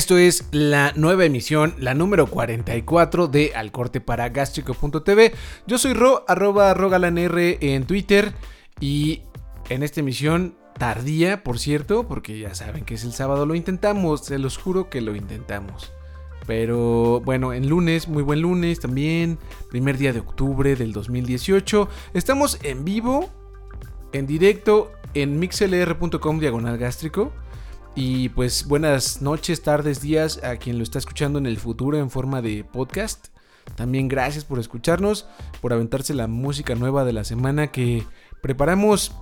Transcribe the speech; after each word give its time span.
Esto 0.00 0.16
es 0.16 0.46
la 0.50 0.94
nueva 0.96 1.26
emisión, 1.26 1.74
la 1.78 1.92
número 1.92 2.26
44 2.26 3.28
de 3.28 3.52
Al 3.54 3.70
Corte 3.70 4.00
para 4.00 4.30
Gástrico.tv. 4.30 5.34
Yo 5.66 5.76
soy 5.76 5.92
Ro, 5.92 6.24
arroba 6.26 6.72
rogalanr 6.72 7.38
en 7.38 7.84
Twitter 7.84 8.32
y 8.80 9.20
en 9.68 9.82
esta 9.82 10.00
emisión 10.00 10.56
tardía, 10.78 11.44
por 11.44 11.58
cierto, 11.58 12.08
porque 12.08 12.38
ya 12.38 12.54
saben 12.54 12.86
que 12.86 12.94
es 12.94 13.04
el 13.04 13.12
sábado, 13.12 13.44
lo 13.44 13.54
intentamos, 13.54 14.24
se 14.24 14.38
los 14.38 14.56
juro 14.56 14.88
que 14.88 15.02
lo 15.02 15.14
intentamos. 15.14 15.92
Pero 16.46 17.20
bueno, 17.20 17.52
en 17.52 17.68
lunes, 17.68 18.08
muy 18.08 18.22
buen 18.22 18.40
lunes 18.40 18.80
también, 18.80 19.38
primer 19.68 19.98
día 19.98 20.14
de 20.14 20.20
octubre 20.20 20.76
del 20.76 20.94
2018. 20.94 21.90
Estamos 22.14 22.58
en 22.62 22.86
vivo, 22.86 23.28
en 24.14 24.26
directo, 24.26 24.92
en 25.12 25.38
mixlr.com 25.38 26.40
diagonal 26.40 26.78
gástrico. 26.78 27.34
Y 27.94 28.28
pues 28.30 28.66
buenas 28.66 29.20
noches, 29.20 29.62
tardes, 29.62 30.00
días 30.00 30.42
a 30.44 30.56
quien 30.56 30.78
lo 30.78 30.84
está 30.84 30.98
escuchando 30.98 31.38
en 31.38 31.46
el 31.46 31.58
futuro 31.58 31.98
en 31.98 32.10
forma 32.10 32.40
de 32.40 32.64
podcast. 32.64 33.28
También 33.74 34.08
gracias 34.08 34.44
por 34.44 34.58
escucharnos, 34.58 35.26
por 35.60 35.72
aventarse 35.72 36.14
la 36.14 36.26
música 36.26 36.74
nueva 36.74 37.04
de 37.04 37.12
la 37.12 37.24
semana 37.24 37.72
que 37.72 38.04
preparamos 38.42 39.12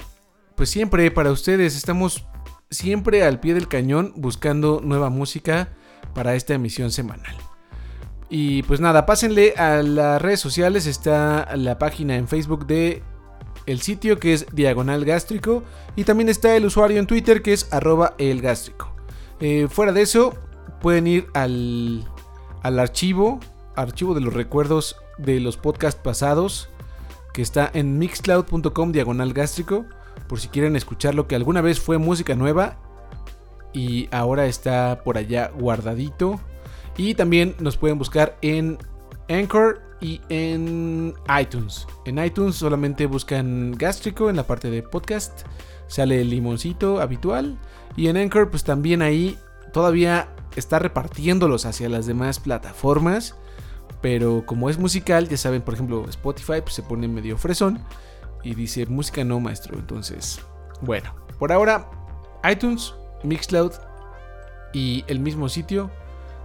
pues 0.55 0.69
siempre 0.69 1.11
para 1.11 1.33
ustedes. 1.33 1.77
Estamos 1.77 2.27
siempre 2.71 3.25
al 3.25 3.41
pie 3.41 3.55
del 3.55 3.69
cañón 3.69 4.13
buscando 4.17 4.81
nueva 4.83 5.09
música 5.09 5.71
para 6.15 6.35
esta 6.35 6.55
emisión 6.55 6.91
semanal. 6.91 7.37
Y 8.29 8.63
pues 8.65 8.81
nada, 8.81 9.07
pásenle 9.07 9.55
a 9.57 9.83
las 9.83 10.21
redes 10.21 10.41
sociales, 10.41 10.87
está 10.87 11.57
la 11.57 11.79
página 11.79 12.17
en 12.17 12.29
Facebook 12.29 12.67
de 12.67 13.03
el 13.69 13.83
sitio 13.83 14.19
que 14.19 14.33
es 14.33 14.47
Diagonal 14.53 15.05
Gástrico 15.05 15.63
y 15.95 16.05
también 16.05 16.31
está 16.31 16.57
el 16.57 16.65
usuario 16.65 16.99
en 16.99 17.07
Twitter 17.07 17.43
que 17.43 17.53
es 17.53 17.71
arroba 17.71 18.15
el 18.17 18.41
gástrico. 18.41 18.91
Eh, 19.41 19.69
fuera 19.71 19.93
de 19.93 20.01
eso, 20.01 20.35
pueden 20.81 21.07
ir 21.07 21.27
al, 21.35 22.03
al 22.63 22.79
archivo, 22.79 23.41
archivo 23.77 24.15
de 24.15 24.23
los 24.23 24.33
recuerdos 24.33 24.97
de 25.19 25.39
los 25.39 25.59
podcasts 25.59 26.01
pasados 26.03 26.71
que 27.35 27.43
está 27.43 27.71
en 27.75 27.99
mixcloud.com 27.99 28.91
diagonal 28.91 29.35
gástrico 29.35 29.85
por 30.29 30.41
si 30.41 30.49
quieren 30.49 30.75
escuchar 30.75 31.15
lo 31.15 31.29
que 31.29 31.37
alguna 31.37 31.61
vez 31.61 31.79
fue 31.79 31.99
música 31.99 32.35
nueva 32.35 32.79
y 33.75 34.09
ahora 34.13 34.47
está 34.47 35.03
por 35.05 35.19
allá 35.19 35.53
guardadito. 35.55 36.41
Y 36.97 37.15
también 37.15 37.55
nos 37.61 37.77
pueden 37.77 37.99
buscar 37.99 38.39
en 38.41 38.79
Anchor 39.29 39.88
y 40.01 40.21
en 40.29 41.15
iTunes. 41.41 41.87
En 42.05 42.23
iTunes 42.23 42.57
solamente 42.57 43.07
buscan 43.07 43.73
gástrico 43.73 44.31
en 44.31 44.37
la 44.37 44.47
parte 44.47 44.71
de 44.71 44.83
podcast. 44.83 45.43
Sale 45.87 46.21
el 46.21 46.31
limoncito 46.31 47.01
habitual. 47.01 47.59
Y 47.97 48.09
en 48.09 48.17
Anchor 48.17 48.51
pues 48.51 48.65
también 48.65 49.03
ahí 49.03 49.39
todavía 49.73 50.35
está 50.57 50.79
repartiéndolos 50.79 51.67
hacia 51.67 51.89
las 51.89 52.07
demás 52.07 52.39
plataformas. 52.39 53.35
Pero 54.01 54.45
como 54.47 54.71
es 54.71 54.79
musical, 54.79 55.29
ya 55.29 55.37
saben, 55.37 55.63
por 55.63 55.75
ejemplo, 55.75 56.05
Spotify 56.09 56.61
pues, 56.61 56.75
se 56.75 56.83
pone 56.83 57.09
medio 57.09 57.37
fresón. 57.37 57.81
Y 58.45 58.55
dice 58.55 58.87
música 58.87 59.25
no 59.25 59.41
maestro. 59.41 59.77
Entonces, 59.77 60.41
bueno, 60.81 61.15
por 61.39 61.51
ahora 61.51 61.91
iTunes, 62.49 62.95
Mixcloud 63.25 63.73
y 64.73 65.05
el 65.09 65.19
mismo 65.19 65.49
sitio 65.49 65.91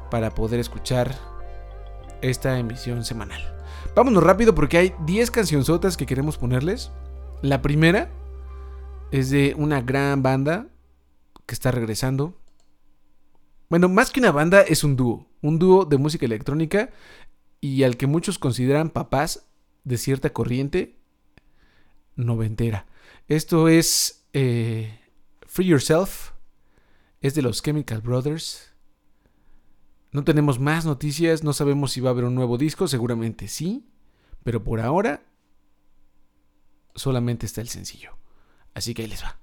para 0.10 0.32
poder 0.32 0.60
escuchar 0.60 1.16
esta 2.24 2.58
emisión 2.58 3.06
semanal. 3.06 3.42
Vámonos 3.96 4.24
rápido 4.24 4.56
porque 4.56 4.78
hay 4.78 4.94
10 5.06 5.30
cancionzotas 5.30 5.98
que 5.98 6.08
queremos 6.08 6.38
ponerles. 6.38 6.92
La 7.42 7.62
primera 7.62 8.10
es 9.12 9.30
de 9.30 9.54
una 9.58 9.82
gran 9.82 10.24
banda 10.24 10.68
que 11.46 11.54
está 11.54 11.70
regresando. 11.70 12.40
Bueno, 13.70 13.90
más 13.90 14.10
que 14.10 14.20
una 14.20 14.32
banda 14.32 14.62
es 14.62 14.84
un 14.84 14.96
dúo, 14.96 15.28
un 15.42 15.60
dúo 15.60 15.86
de 15.86 15.98
música 15.98 16.26
electrónica 16.26 16.90
y 17.60 17.84
al 17.84 17.98
que 17.98 18.08
muchos 18.08 18.40
consideran 18.40 18.90
papás 18.90 19.46
de 19.84 19.98
cierta 19.98 20.32
corriente 20.32 20.98
noventera. 22.16 22.88
Esto 23.28 23.68
es 23.68 24.26
eh, 24.34 25.00
Free 25.46 25.68
Yourself, 25.68 26.32
es 27.22 27.36
de 27.36 27.42
los 27.42 27.62
Chemical 27.62 28.02
Brothers. 28.02 28.73
No 30.14 30.24
tenemos 30.24 30.60
más 30.60 30.86
noticias, 30.86 31.44
no 31.44 31.54
sabemos 31.54 31.92
si 31.92 32.00
va 32.00 32.12
a 32.12 32.14
haber 32.14 32.26
un 32.26 32.36
nuevo 32.36 32.60
disco, 32.60 32.88
seguramente 32.88 33.48
sí, 33.48 33.90
pero 34.44 34.64
por 34.64 34.80
ahora 34.80 35.24
solamente 36.94 37.48
está 37.48 37.62
el 37.62 37.68
sencillo. 37.68 38.16
Así 38.76 38.94
que 38.94 39.02
ahí 39.02 39.08
les 39.08 39.24
va. 39.24 39.40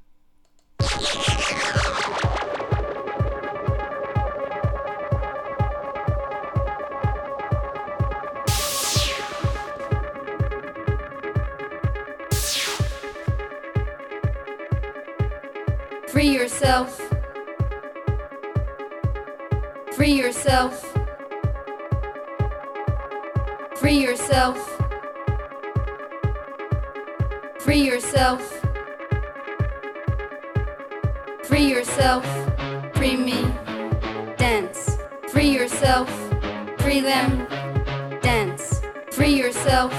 Free 16.07 16.33
yourself. 16.33 17.10
Free 20.01 20.19
yourself. 20.19 20.97
Free 23.77 24.01
yourself. 24.01 24.57
Free 27.59 27.83
yourself. 27.83 28.41
Free 31.45 31.67
yourself. 31.69 32.25
Free 32.95 33.15
me. 33.15 33.43
Dance. 34.39 34.97
Free 35.29 35.51
yourself. 35.51 36.09
Free 36.79 37.01
them. 37.01 37.47
Dance. 38.23 38.81
Free 39.13 39.35
yourself. 39.37 39.93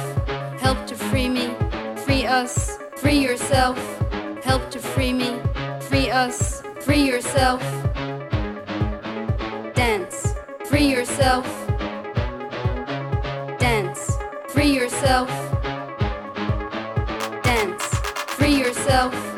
Help 0.59 0.87
to 0.87 0.95
free 0.95 1.29
me. 1.29 1.53
Free 1.97 2.25
us. 2.25 2.79
Free 2.95 3.19
yourself. 3.19 3.77
Help 4.43 4.67
to 4.71 4.79
free 4.79 5.13
me. 5.13 5.39
Free 5.81 6.09
us. 6.09 6.63
Free 6.79 7.05
yourself. 7.05 7.61
Free 10.81 10.89
yourself. 10.89 11.45
Dance. 13.59 14.17
Free 14.49 14.73
yourself. 14.73 15.29
Dance. 17.43 17.83
Free 18.35 18.57
yourself. 18.59 19.30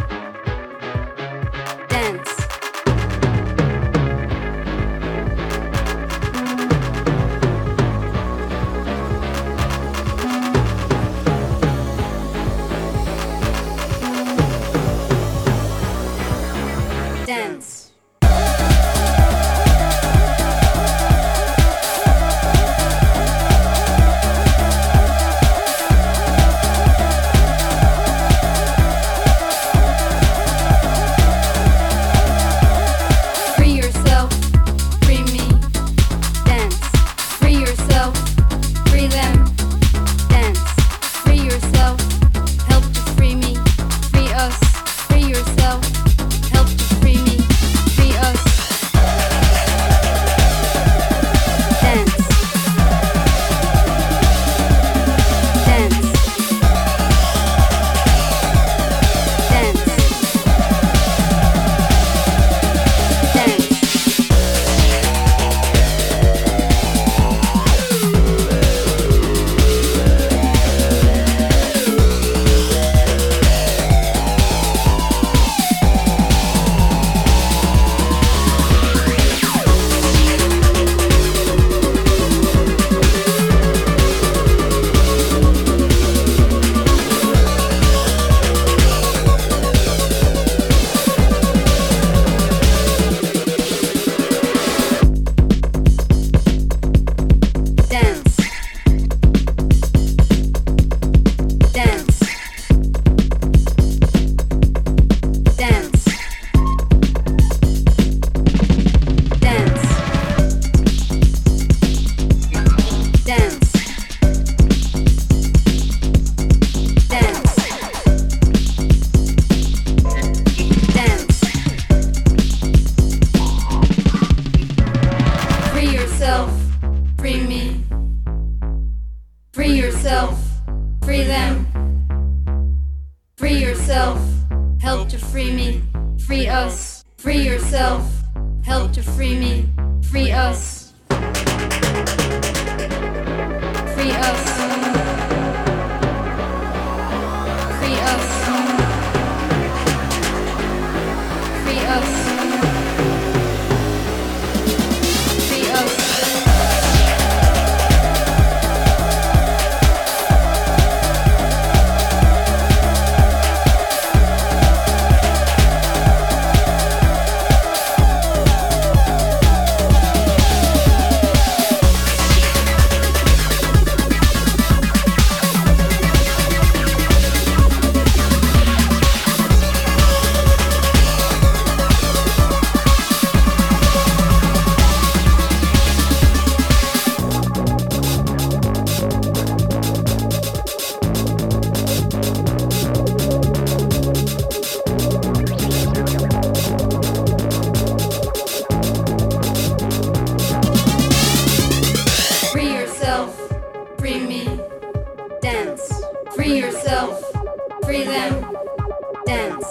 Dance. 209.26 209.66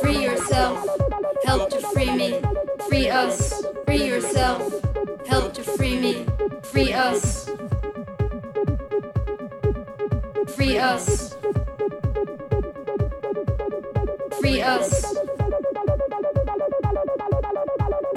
Free 0.00 0.22
yourself, 0.22 0.86
help 1.44 1.70
to 1.70 1.80
free 1.80 2.14
me, 2.14 2.40
free 2.88 3.08
us. 3.08 3.64
Free 3.86 4.06
yourself, 4.06 4.72
help 5.26 5.54
to 5.54 5.62
free 5.62 5.98
me, 5.98 6.26
free 6.62 6.92
us. 6.92 7.50
Free 10.54 10.78
us. 10.78 11.34
Free 14.40 14.62
us. 14.62 15.14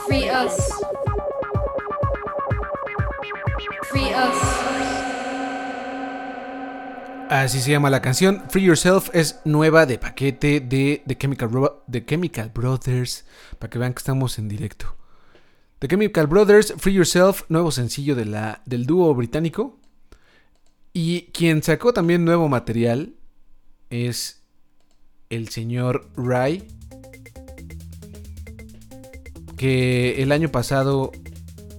Free 0.07 0.29
us. 0.29 0.71
Free 3.89 4.13
us. 4.13 4.86
Así 7.29 7.59
se 7.59 7.71
llama 7.71 7.89
la 7.89 8.01
canción. 8.01 8.44
Free 8.50 8.63
Yourself 8.63 9.09
es 9.13 9.39
nueva 9.44 9.85
de 9.85 9.97
paquete 10.00 10.62
de 10.62 11.03
The 11.06 11.18
Chemical, 11.18 11.51
Ro- 11.51 11.83
The 11.91 12.06
Chemical 12.06 12.51
Brothers. 12.53 13.25
Para 13.59 13.69
que 13.69 13.79
vean 13.79 13.94
que 13.94 14.00
estamos 14.00 14.39
en 14.39 14.47
directo. 14.47 14.95
The 15.79 15.88
Chemical 15.89 16.27
Brothers, 16.27 16.74
Free 16.77 16.94
Yourself, 16.94 17.44
nuevo 17.50 17.71
sencillo 17.71 18.15
de 18.15 18.25
la, 18.25 18.62
del 18.65 18.85
dúo 18.85 19.13
británico. 19.13 19.77
Y 20.94 21.24
quien 21.33 21.62
sacó 21.63 21.94
también 21.94 22.24
nuevo 22.25 22.47
material 22.47 23.13
es 23.89 24.41
el 25.30 25.50
señor 25.50 26.09
Rai. 26.15 26.65
Que 29.57 30.21
el 30.23 30.31
año 30.31 30.50
pasado 30.50 31.12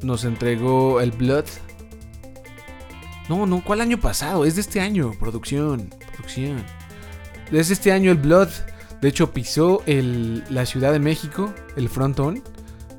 nos 0.02 0.24
entregó 0.24 1.00
el 1.00 1.10
Blood. 1.12 1.46
No, 3.28 3.46
no, 3.46 3.62
¿cuál 3.62 3.80
año 3.80 3.98
pasado? 3.98 4.44
Es 4.44 4.54
de 4.54 4.62
este 4.62 4.80
año, 4.80 5.12
producción, 5.18 5.90
producción. 6.14 6.64
Es 7.52 7.68
de 7.68 7.74
este 7.74 7.92
año 7.92 8.10
el 8.10 8.18
Blood. 8.18 8.48
De 9.00 9.08
hecho, 9.08 9.32
pisó 9.32 9.82
la 9.86 10.66
Ciudad 10.66 10.92
de 10.92 10.98
México, 10.98 11.52
el 11.76 11.88
frontón, 11.88 12.42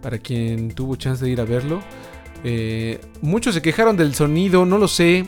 para 0.02 0.20
quien 0.20 0.72
tuvo 0.72 0.96
chance 0.96 1.24
de 1.26 1.32
ir 1.32 1.42
a 1.42 1.46
verlo. 1.46 1.82
Eh, 2.44 3.02
muchos 3.22 3.56
se 3.56 3.62
quejaron 3.62 3.98
del 3.98 4.16
sonido, 4.16 4.66
no 4.66 4.78
lo 4.78 4.88
sé. 4.88 5.28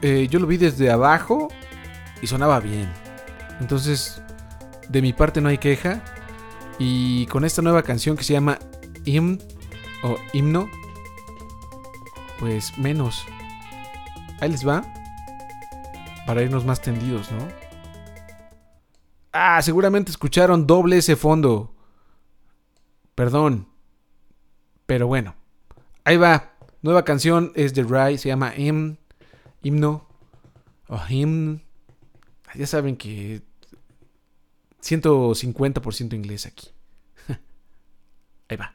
Eh, 0.00 0.26
yo 0.30 0.40
lo 0.40 0.46
vi 0.46 0.56
desde 0.56 0.90
abajo 0.90 1.48
y 2.20 2.26
sonaba 2.26 2.58
bien. 2.58 2.90
Entonces, 3.60 4.20
de 4.88 5.02
mi 5.02 5.12
parte 5.12 5.40
no 5.40 5.48
hay 5.48 5.58
queja. 5.58 6.02
Y 6.78 7.26
con 7.26 7.44
esta 7.44 7.62
nueva 7.62 7.82
canción 7.82 8.16
que 8.16 8.24
se 8.24 8.32
llama 8.32 8.58
Hymn 9.04 9.38
o 10.02 10.16
Himno, 10.32 10.68
pues 12.40 12.76
menos. 12.78 13.24
Ahí 14.42 14.50
les 14.50 14.66
va. 14.66 14.82
Para 16.26 16.42
irnos 16.42 16.64
más 16.64 16.82
tendidos, 16.82 17.30
¿no? 17.30 17.46
Ah, 19.30 19.62
seguramente 19.62 20.10
escucharon 20.10 20.66
doble 20.66 20.98
ese 20.98 21.14
fondo. 21.14 21.72
Perdón. 23.14 23.68
Pero 24.84 25.06
bueno. 25.06 25.36
Ahí 26.02 26.16
va. 26.16 26.54
Nueva 26.80 27.04
canción 27.04 27.52
es 27.54 27.72
de 27.72 27.84
Rai. 27.84 28.18
Se 28.18 28.30
llama 28.30 28.52
Hymn. 28.52 28.98
Himno. 29.62 30.08
O 30.88 30.98
Hymn. 30.98 31.62
Ya 32.56 32.66
saben 32.66 32.96
que... 32.96 33.42
150% 34.82 36.14
inglés 36.14 36.46
aquí. 36.46 36.72
Ahí 38.48 38.56
va. 38.56 38.74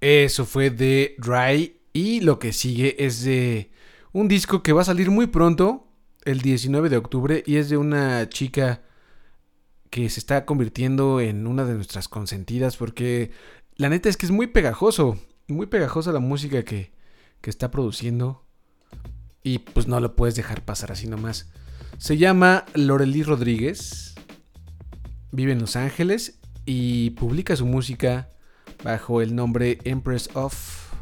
Eso 0.00 0.46
fue 0.46 0.70
de 0.70 1.16
Dry 1.18 1.80
y 1.92 2.20
lo 2.20 2.38
que 2.38 2.52
sigue 2.52 3.04
es 3.04 3.24
de 3.24 3.70
un 4.12 4.28
disco 4.28 4.62
que 4.62 4.72
va 4.72 4.82
a 4.82 4.84
salir 4.84 5.10
muy 5.10 5.26
pronto, 5.26 5.88
el 6.24 6.40
19 6.40 6.88
de 6.88 6.96
octubre, 6.96 7.42
y 7.46 7.56
es 7.56 7.68
de 7.68 7.76
una 7.76 8.28
chica 8.28 8.82
que 9.90 10.08
se 10.10 10.20
está 10.20 10.44
convirtiendo 10.44 11.20
en 11.20 11.46
una 11.46 11.64
de 11.64 11.74
nuestras 11.74 12.08
consentidas 12.08 12.76
porque 12.76 13.30
la 13.76 13.88
neta 13.88 14.08
es 14.08 14.16
que 14.16 14.26
es 14.26 14.32
muy 14.32 14.46
pegajoso, 14.46 15.18
muy 15.48 15.66
pegajosa 15.66 16.12
la 16.12 16.20
música 16.20 16.62
que, 16.62 16.92
que 17.40 17.50
está 17.50 17.70
produciendo 17.70 18.44
y 19.42 19.58
pues 19.58 19.86
no 19.86 19.98
lo 20.00 20.14
puedes 20.14 20.34
dejar 20.34 20.64
pasar 20.64 20.92
así 20.92 21.06
nomás. 21.06 21.50
Se 21.96 22.16
llama 22.16 22.66
Lorely 22.74 23.22
Rodríguez, 23.22 24.14
vive 25.32 25.52
en 25.52 25.60
Los 25.60 25.74
Ángeles 25.76 26.38
y 26.66 27.10
publica 27.10 27.56
su 27.56 27.66
música 27.66 28.30
bajo 28.82 29.20
el 29.20 29.34
nombre 29.34 29.78
Empress 29.84 30.30
of. 30.34 30.92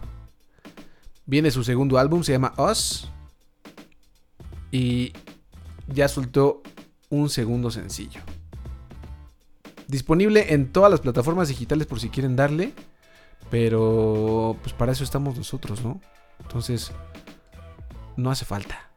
Viene 1.26 1.50
su 1.50 1.64
segundo 1.64 1.98
álbum, 1.98 2.22
se 2.22 2.32
llama 2.32 2.54
Us. 2.56 3.10
Y 4.70 5.12
ya 5.88 6.08
soltó 6.08 6.62
un 7.08 7.30
segundo 7.30 7.70
sencillo. 7.70 8.20
Disponible 9.88 10.52
en 10.52 10.72
todas 10.72 10.90
las 10.90 11.00
plataformas 11.00 11.48
digitales 11.48 11.86
por 11.86 12.00
si 12.00 12.08
quieren 12.08 12.36
darle. 12.36 12.72
Pero 13.50 14.56
pues 14.62 14.74
para 14.74 14.92
eso 14.92 15.04
estamos 15.04 15.36
nosotros, 15.36 15.82
¿no? 15.84 16.00
Entonces, 16.40 16.92
no 18.16 18.30
hace 18.30 18.44
falta. 18.44 18.90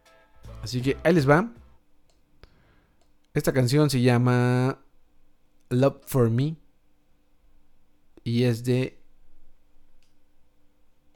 Así 0.63 0.81
que 0.81 0.98
ahí 1.03 1.13
les 1.13 1.29
va. 1.29 1.51
Esta 3.33 3.53
canción 3.53 3.89
se 3.89 4.01
llama 4.01 4.79
Love 5.69 6.01
for 6.07 6.29
Me. 6.29 6.55
Y 8.24 8.44
es 8.44 8.64
de 8.64 8.98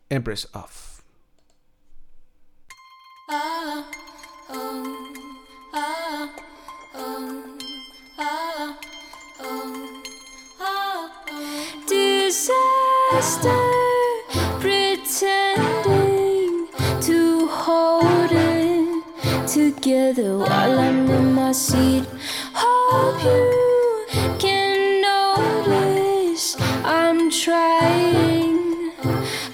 Empress 0.10 0.48
of. 0.54 1.02
Disaster, 11.88 13.50
pretending 14.60 16.68
to 17.02 17.48
hold 17.48 18.32
it 18.32 19.48
together 19.48 20.38
while 20.38 20.80
I'm 20.80 21.10
in 21.10 21.34
my 21.34 21.52
seat. 21.52 22.06
Hope 22.54 23.24
you 23.24 23.63
trying. 27.44 28.92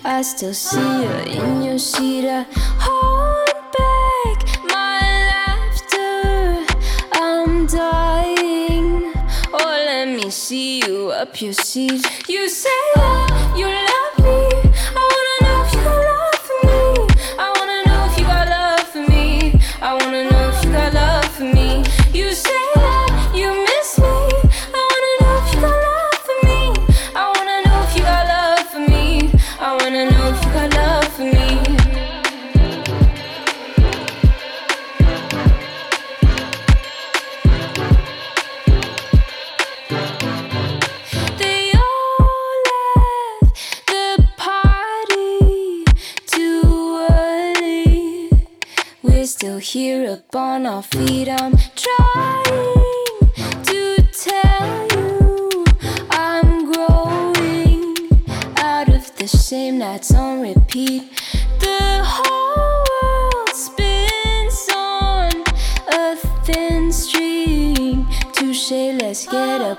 I 0.05 0.21
still 0.21 0.53
see 0.53 1.01
you 1.01 1.09
in 1.41 1.63
your 1.63 1.79
seat. 1.79 2.29
I 2.29 2.45
hold 2.85 3.55
back 3.79 4.37
my 4.65 5.01
laughter. 5.31 6.65
I'm 7.13 7.65
dying. 7.65 9.11
Oh, 9.51 9.83
let 9.89 10.07
me 10.07 10.29
see 10.29 10.85
you 10.85 11.09
up 11.09 11.41
your 11.41 11.53
seat. 11.53 12.05
You 12.29 12.47
say 12.47 12.79
that 12.93 13.55
you 13.57 13.65
love 13.65 13.98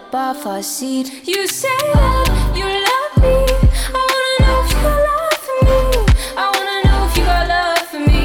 up 0.00 0.14
off 0.14 0.46
our 0.46 0.62
seat. 0.62 1.26
You 1.26 1.46
say 1.46 1.80
that 1.94 2.26
you 2.58 2.66
love 2.88 3.14
me. 3.22 3.36
I 3.98 4.02
wanna 4.10 4.34
know 4.42 4.56
if 4.64 4.70
you 4.72 4.80
got 4.86 5.00
love 5.10 5.38
for 5.46 5.58
me. 5.68 5.80
I 6.42 6.46
wanna 6.54 6.78
know 6.86 7.00
if 7.08 7.16
you 7.16 7.24
got 7.24 7.44
love 7.54 7.84
for 7.92 8.02
me. 8.10 8.24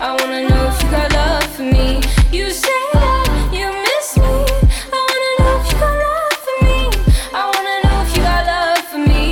I 0.00 0.08
wanna 0.16 0.48
know 0.48 0.62
if 0.70 0.82
you 0.82 0.90
got 0.90 1.12
love 1.12 1.46
for 1.56 1.66
me. 1.76 1.88
You 2.36 2.46
say 2.64 2.80
that 2.94 3.26
you 3.58 3.66
miss 3.86 4.08
me. 4.24 4.34
I 4.96 5.00
wanna 5.08 5.32
know 5.38 5.52
if 5.60 5.66
you 5.70 5.78
got 5.84 5.96
love 6.06 6.38
for 6.46 6.56
me. 6.66 6.78
I 7.40 7.44
wanna 7.52 7.76
know 7.84 7.96
if 8.04 8.10
you 8.16 8.22
got 8.30 8.42
love 8.54 8.84
for 8.90 9.02
me. 9.10 9.24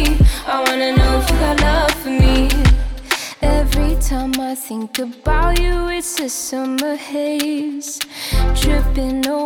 I 0.47 0.57
wanna 0.65 0.91
know 0.99 1.13
if 1.21 1.31
you 1.31 1.37
got 1.45 1.57
love 1.69 1.95
for 2.03 2.15
me. 2.25 2.37
Every 3.41 3.95
time 4.11 4.35
I 4.41 4.55
think 4.55 4.99
about 4.99 5.59
you, 5.61 5.89
it's 5.99 6.21
a 6.21 6.29
summer 6.29 6.97
haze. 6.97 7.99
Tripping 8.55 9.27
over 9.27 9.38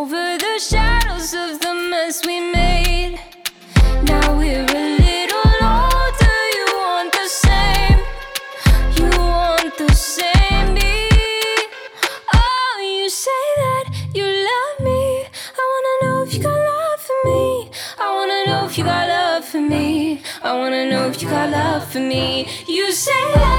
for 21.93 21.99
me. 21.99 22.47
You 22.65 22.91
say 22.91 23.52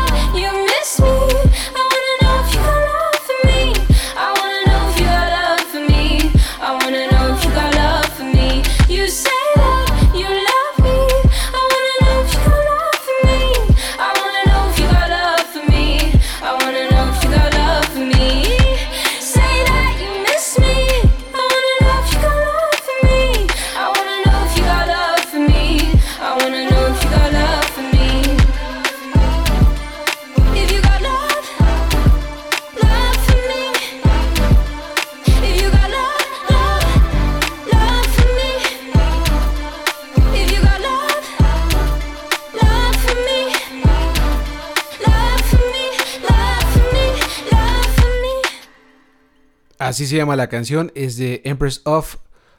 Así 49.94 50.08
se 50.08 50.16
llama 50.16 50.34
la 50.34 50.48
canción, 50.48 50.90
es 50.96 51.16
de 51.18 51.40
Empress 51.44 51.80
of 51.84 52.16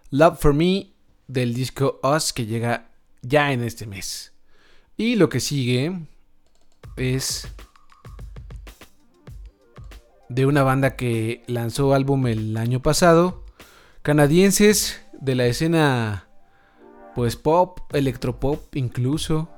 Love 0.09 0.39
for 0.39 0.53
Me 0.53 0.93
del 1.27 1.53
disco 1.53 1.99
Us 2.01 2.31
que 2.31 2.45
llega 2.45 2.91
ya 3.23 3.51
en 3.51 3.61
este 3.61 3.85
mes. 3.85 4.31
Y 4.95 5.17
lo 5.17 5.27
que 5.27 5.41
sigue 5.41 5.99
es 6.95 7.49
de 10.29 10.45
una 10.45 10.63
banda 10.63 10.95
que 10.95 11.43
lanzó 11.47 11.93
álbum 11.93 12.25
el 12.27 12.55
año 12.55 12.81
pasado, 12.81 13.43
canadienses 14.01 15.01
de 15.19 15.35
la 15.35 15.45
escena 15.47 16.29
pues 17.15 17.35
pop, 17.35 17.79
electropop 17.91 18.73
incluso, 18.77 19.49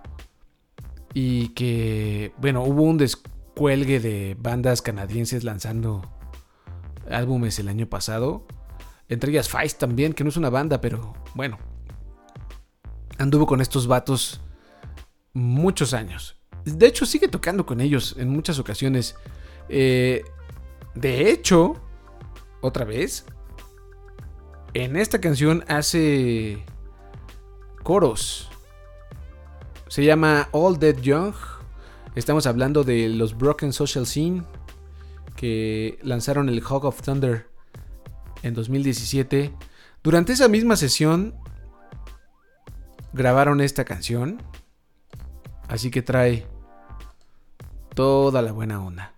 y 1.13 1.49
que 1.49 2.33
bueno, 2.37 2.63
hubo 2.63 2.81
un 2.81 2.97
descuelgue 2.97 3.99
de 3.99 4.35
bandas 4.39 4.81
canadienses 4.81 5.43
lanzando 5.43 6.16
álbumes 7.11 7.59
el 7.59 7.69
año 7.69 7.87
pasado. 7.87 8.45
Entre 9.09 9.31
ellas 9.31 9.49
Feist 9.49 9.79
también, 9.79 10.13
que 10.13 10.23
no 10.23 10.29
es 10.29 10.37
una 10.37 10.49
banda, 10.49 10.81
pero 10.81 11.13
bueno. 11.33 11.57
Anduvo 13.17 13.45
con 13.45 13.61
estos 13.61 13.87
vatos 13.87 14.41
muchos 15.33 15.93
años. 15.93 16.37
De 16.65 16.87
hecho, 16.87 17.05
sigue 17.05 17.27
tocando 17.27 17.65
con 17.65 17.79
ellos 17.79 18.15
en 18.17 18.29
muchas 18.29 18.59
ocasiones. 18.59 19.15
Eh, 19.69 20.23
de 20.95 21.29
hecho, 21.29 21.81
otra 22.61 22.85
vez, 22.85 23.25
en 24.73 24.95
esta 24.95 25.21
canción 25.21 25.63
hace 25.67 26.63
coros. 27.83 28.49
Se 29.87 30.03
llama 30.03 30.49
All 30.51 30.77
Dead 30.77 30.97
Young. 30.97 31.33
Estamos 32.15 32.45
hablando 32.45 32.83
de 32.83 33.09
los 33.09 33.37
Broken 33.37 33.71
Social 33.71 34.05
Scene 34.05 34.43
que 35.37 35.97
lanzaron 36.01 36.49
el 36.49 36.61
Hog 36.61 36.83
of 36.83 37.01
Thunder 37.01 37.47
en 38.43 38.53
2017. 38.53 39.53
Durante 40.03 40.33
esa 40.33 40.49
misma 40.49 40.75
sesión 40.75 41.35
grabaron 43.13 43.61
esta 43.61 43.85
canción. 43.85 44.41
Así 45.69 45.91
que 45.91 46.01
trae 46.01 46.45
toda 47.95 48.41
la 48.41 48.51
buena 48.51 48.83
onda. 48.83 49.13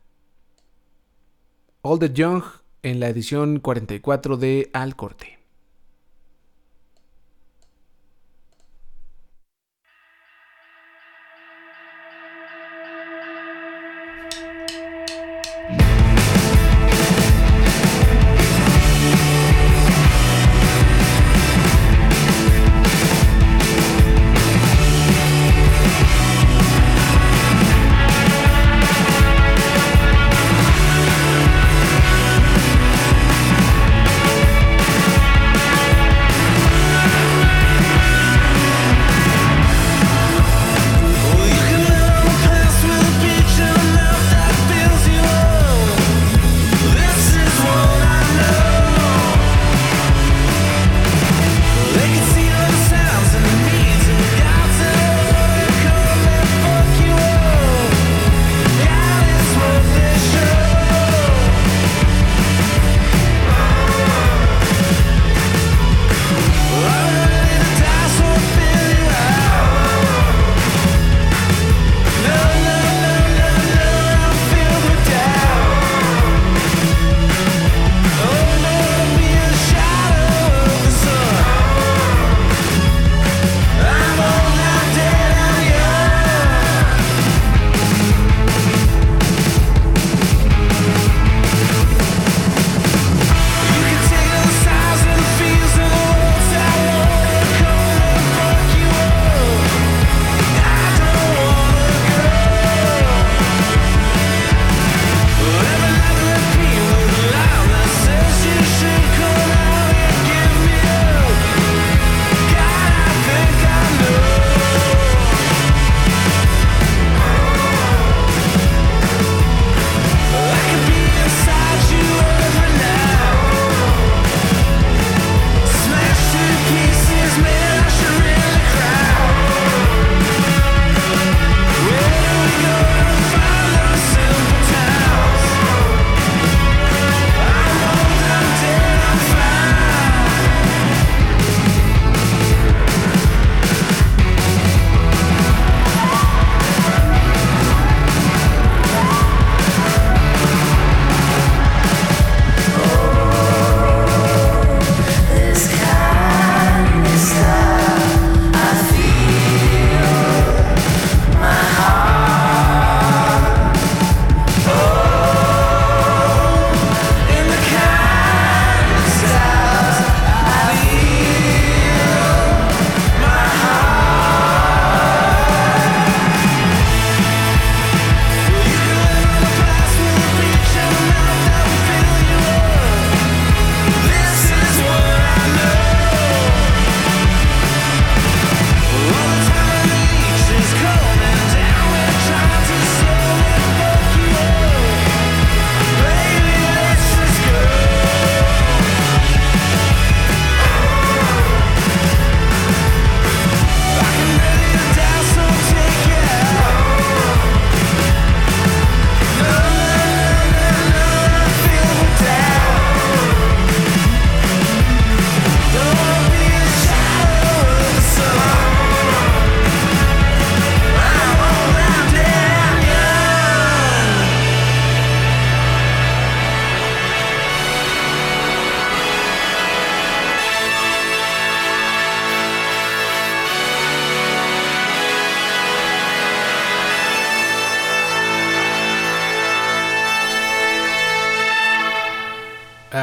All 1.82 1.97
the 1.97 2.12
Young 2.13 2.43
en 2.84 2.99
la 2.99 3.10
edición 3.10 3.60
44 3.60 4.38
de 4.38 4.69
Al 4.73 4.95
Corte. 4.95 5.38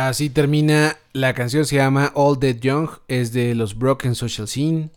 Así 0.07 0.31
termina 0.31 0.99
la 1.13 1.35
canción, 1.35 1.65
se 1.65 1.75
llama 1.75 2.13
All 2.15 2.39
Dead 2.39 2.61
Young, 2.61 2.89
es 3.09 3.33
de 3.33 3.57
los 3.57 3.77
Broken 3.77 4.15
Social 4.15 4.47
Scene. 4.47 4.91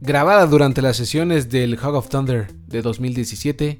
Grabada 0.00 0.44
durante 0.46 0.82
las 0.82 0.96
sesiones 0.96 1.48
del 1.50 1.78
Hog 1.78 1.94
of 1.94 2.08
Thunder 2.08 2.52
de 2.66 2.82
2017. 2.82 3.78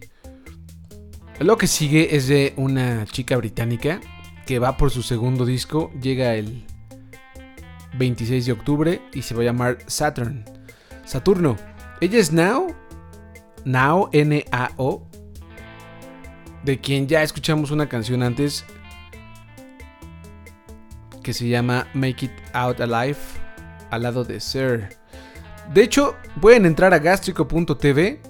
Lo 1.41 1.59
que 1.59 1.67
sigue 1.67 2.15
es 2.15 2.29
de 2.29 2.55
una 2.57 3.05
chica 3.07 3.37
británica 3.37 4.01
que 4.47 4.61
va 4.61 4.77
por 4.77 4.93
su 4.93 5.03
segundo 5.03 5.45
disco, 5.45 5.91
llega 6.01 6.37
el 6.37 6.65
26 7.99 8.47
de 8.47 8.53
octubre 8.53 9.03
y 9.13 9.23
se 9.23 9.35
va 9.35 9.41
a 9.41 9.47
llamar 9.47 9.79
Saturn. 9.89 10.45
Saturno. 11.05 11.57
Ella 12.01 12.21
es 12.21 12.31
Now, 12.31 12.77
Now, 13.65 14.09
N-A-O, 14.13 15.09
de 16.63 16.79
quien 16.79 17.09
ya 17.09 17.25
escuchamos 17.25 17.73
una 17.73 17.89
canción 17.89 18.23
antes 18.23 18.65
que 21.23 21.33
se 21.33 21.49
llama 21.49 21.87
Make 21.95 22.27
It 22.27 22.33
Out 22.53 22.81
Alive, 22.81 23.19
al 23.91 24.03
lado 24.03 24.25
de 24.25 24.41
Sir. 24.41 24.89
De 25.73 25.83
hecho, 25.83 26.17
pueden 26.41 26.67
entrar 26.67 26.95
a 26.95 26.99
gastrico.tv 26.99 28.21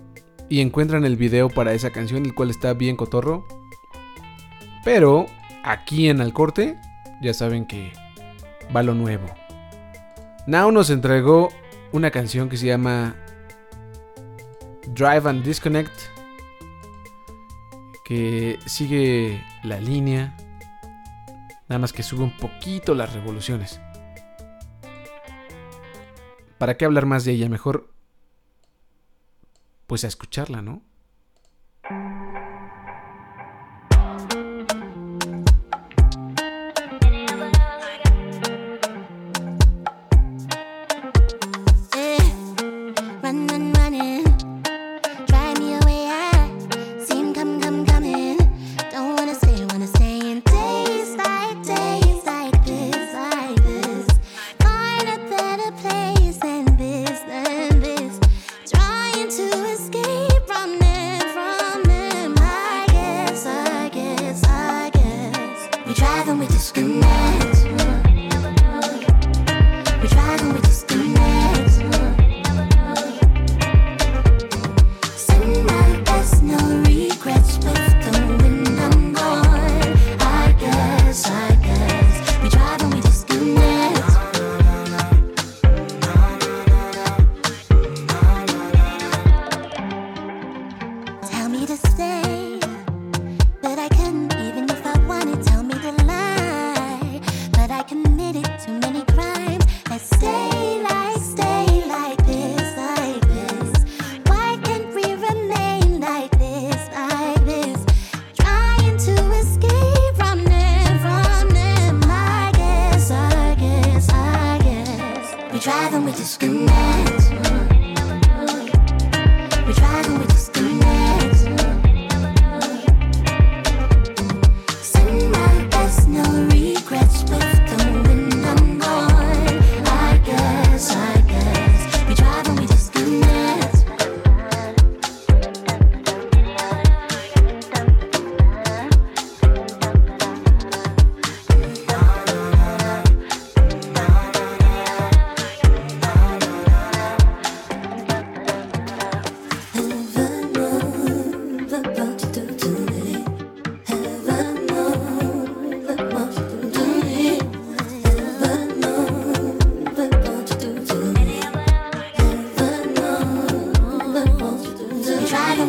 y 0.48 0.60
encuentran 0.60 1.04
el 1.04 1.16
video 1.16 1.48
para 1.48 1.72
esa 1.72 1.90
canción, 1.90 2.26
el 2.26 2.34
cual 2.34 2.50
está 2.50 2.74
bien 2.74 2.96
cotorro. 2.96 3.46
Pero 4.84 5.26
aquí 5.64 6.08
en 6.08 6.20
el 6.20 6.32
corte, 6.32 6.78
ya 7.22 7.32
saben 7.32 7.66
que 7.66 7.92
va 8.74 8.82
lo 8.82 8.94
nuevo. 8.94 9.26
Now 10.46 10.72
nos 10.72 10.90
entregó 10.90 11.50
una 11.92 12.10
canción 12.10 12.48
que 12.48 12.56
se 12.56 12.66
llama 12.66 13.14
Drive 14.88 15.28
and 15.28 15.44
Disconnect, 15.44 15.92
que 18.04 18.58
sigue 18.66 19.42
la 19.62 19.78
línea, 19.80 20.36
nada 21.70 21.78
más 21.78 21.92
que 21.92 22.02
sube 22.02 22.24
un 22.24 22.36
poquito 22.36 22.94
las 22.96 23.12
revoluciones. 23.12 23.80
¿Para 26.58 26.76
qué 26.76 26.84
hablar 26.84 27.06
más 27.06 27.24
de 27.24 27.32
ella? 27.32 27.48
Mejor 27.48 27.94
pues 29.86 30.04
a 30.04 30.08
escucharla, 30.08 30.62
¿no? 30.62 30.82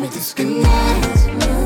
We 0.02 0.08
disconnect. 0.08 1.61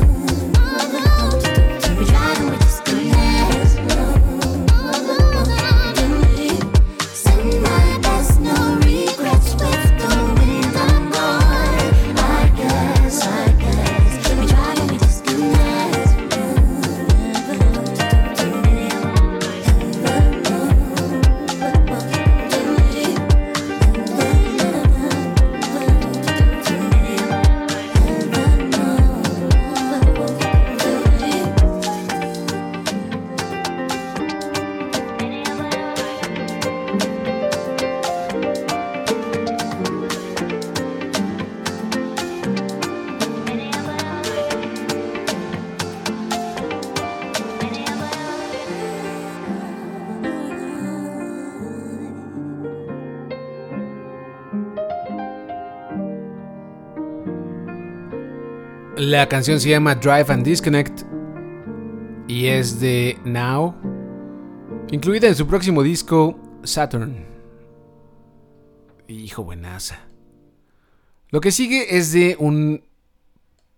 La 59.16 59.30
canción 59.30 59.58
se 59.58 59.70
llama 59.70 59.94
Drive 59.94 60.26
and 60.28 60.44
Disconnect 60.44 61.04
y 62.28 62.48
es 62.48 62.80
de 62.80 63.18
Now, 63.24 63.74
incluida 64.90 65.26
en 65.26 65.34
su 65.34 65.46
próximo 65.46 65.82
disco 65.82 66.38
Saturn. 66.64 67.24
Hijo 69.08 69.42
buenaza. 69.42 70.00
Lo 71.30 71.40
que 71.40 71.50
sigue 71.50 71.96
es 71.96 72.12
de 72.12 72.36
un 72.38 72.84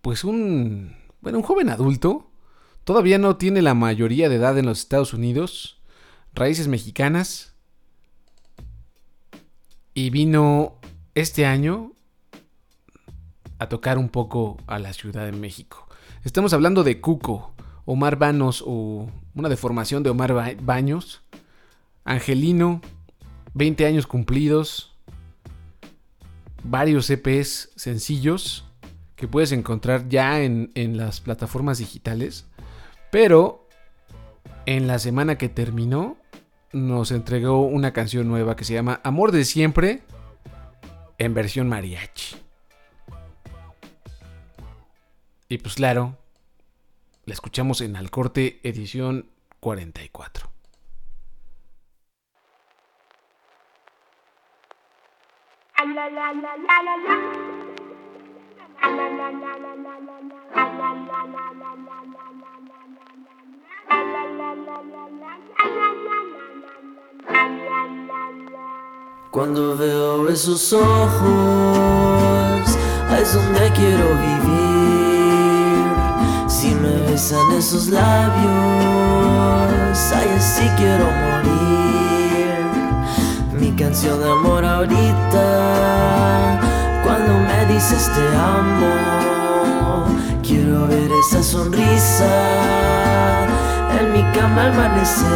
pues 0.01 0.25
un 0.25 0.97
bueno, 1.21 1.37
un 1.37 1.45
joven 1.45 1.69
adulto, 1.69 2.29
todavía 2.83 3.17
no 3.17 3.37
tiene 3.37 3.61
la 3.61 3.75
mayoría 3.75 4.27
de 4.27 4.35
edad 4.35 4.57
en 4.57 4.65
los 4.65 4.79
Estados 4.79 5.13
Unidos, 5.13 5.81
raíces 6.33 6.67
mexicanas 6.67 7.53
y 9.93 10.09
vino 10.09 10.81
este 11.15 11.45
año 11.45 11.93
a 13.59 13.67
tocar 13.69 13.97
un 13.97 14.09
poco 14.09 14.57
a 14.67 14.79
la 14.79 14.93
Ciudad 14.93 15.25
de 15.25 15.31
México. 15.31 15.87
Estamos 16.23 16.53
hablando 16.53 16.83
de 16.83 16.99
Cuco, 16.99 17.53
Omar 17.85 18.17
Banos 18.17 18.63
o 18.65 19.09
una 19.35 19.49
deformación 19.49 20.01
de 20.03 20.09
Omar 20.09 20.33
Ba- 20.33 20.53
Baños, 20.61 21.21
Angelino, 22.05 22.81
20 23.53 23.85
años 23.85 24.07
cumplidos, 24.07 24.95
varios 26.63 27.09
EPs 27.09 27.69
sencillos 27.75 28.65
que 29.15 29.27
puedes 29.27 29.51
encontrar 29.51 30.07
ya 30.07 30.41
en, 30.41 30.71
en 30.75 30.97
las 30.97 31.19
plataformas 31.19 31.77
digitales, 31.79 32.45
pero 33.11 33.67
en 34.65 34.87
la 34.87 34.99
semana 34.99 35.37
que 35.37 35.49
terminó 35.49 36.17
nos 36.71 37.11
entregó 37.11 37.61
una 37.65 37.91
canción 37.91 38.27
nueva 38.27 38.55
que 38.55 38.63
se 38.63 38.73
llama 38.73 39.01
Amor 39.03 39.31
de 39.31 39.43
Siempre 39.43 40.03
en 41.17 41.33
versión 41.33 41.67
mariachi. 41.67 42.35
Y 45.51 45.57
pues 45.57 45.73
claro, 45.73 46.15
la 47.25 47.33
escuchamos 47.33 47.81
en 47.81 47.95
Al 47.95 48.11
Corte 48.11 48.59
edición 48.61 49.31
44. 49.59 50.47
Cuando 69.31 69.75
veo 69.77 70.29
esos 70.29 70.73
ojos, 70.73 70.87
es 73.19 73.33
donde 73.33 73.71
quiero 73.73 74.15
vivir. 74.15 74.68
Si 76.59 76.75
me 76.75 76.91
besan 77.09 77.51
esos 77.57 77.87
labios, 77.87 78.51
ahí 80.11 80.29
así 80.35 80.67
quiero 80.75 81.05
morir. 81.05 82.57
Mi 83.57 83.71
canción 83.71 84.19
de 84.19 84.29
amor 84.29 84.65
ahorita, 84.65 85.47
cuando 87.05 87.31
me 87.47 87.65
dices 87.73 88.11
te 88.13 88.27
amo, 88.35 90.05
quiero 90.43 90.85
ver 90.87 91.09
esa 91.23 91.41
sonrisa 91.41 92.27
en 93.97 94.11
mi 94.11 94.23
cama 94.37 94.63
al 94.63 94.73
amanecer. 94.73 95.27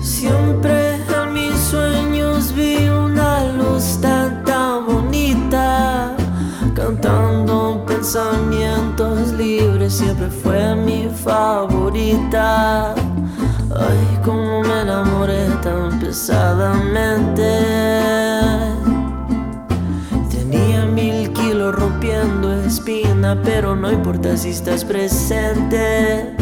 Siempre 0.00 0.75
pensamientos 8.16 9.32
libres, 9.32 9.92
siempre 9.92 10.28
fue 10.28 10.74
mi 10.74 11.08
favorita. 11.22 12.94
Ay, 12.94 14.20
cómo 14.24 14.62
me 14.62 14.80
enamoré 14.80 15.46
tan 15.62 15.98
pesadamente. 16.00 17.42
Tenía 20.30 20.86
mil 20.86 21.30
kilos 21.34 21.74
rompiendo 21.74 22.54
espina, 22.54 23.38
pero 23.42 23.76
no 23.76 23.92
importa 23.92 24.34
si 24.36 24.48
estás 24.48 24.82
presente. 24.82 26.34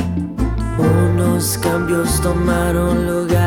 Unos 0.79 1.59
cambios 1.59 2.21
tomaron 2.21 3.05
lugar 3.05 3.44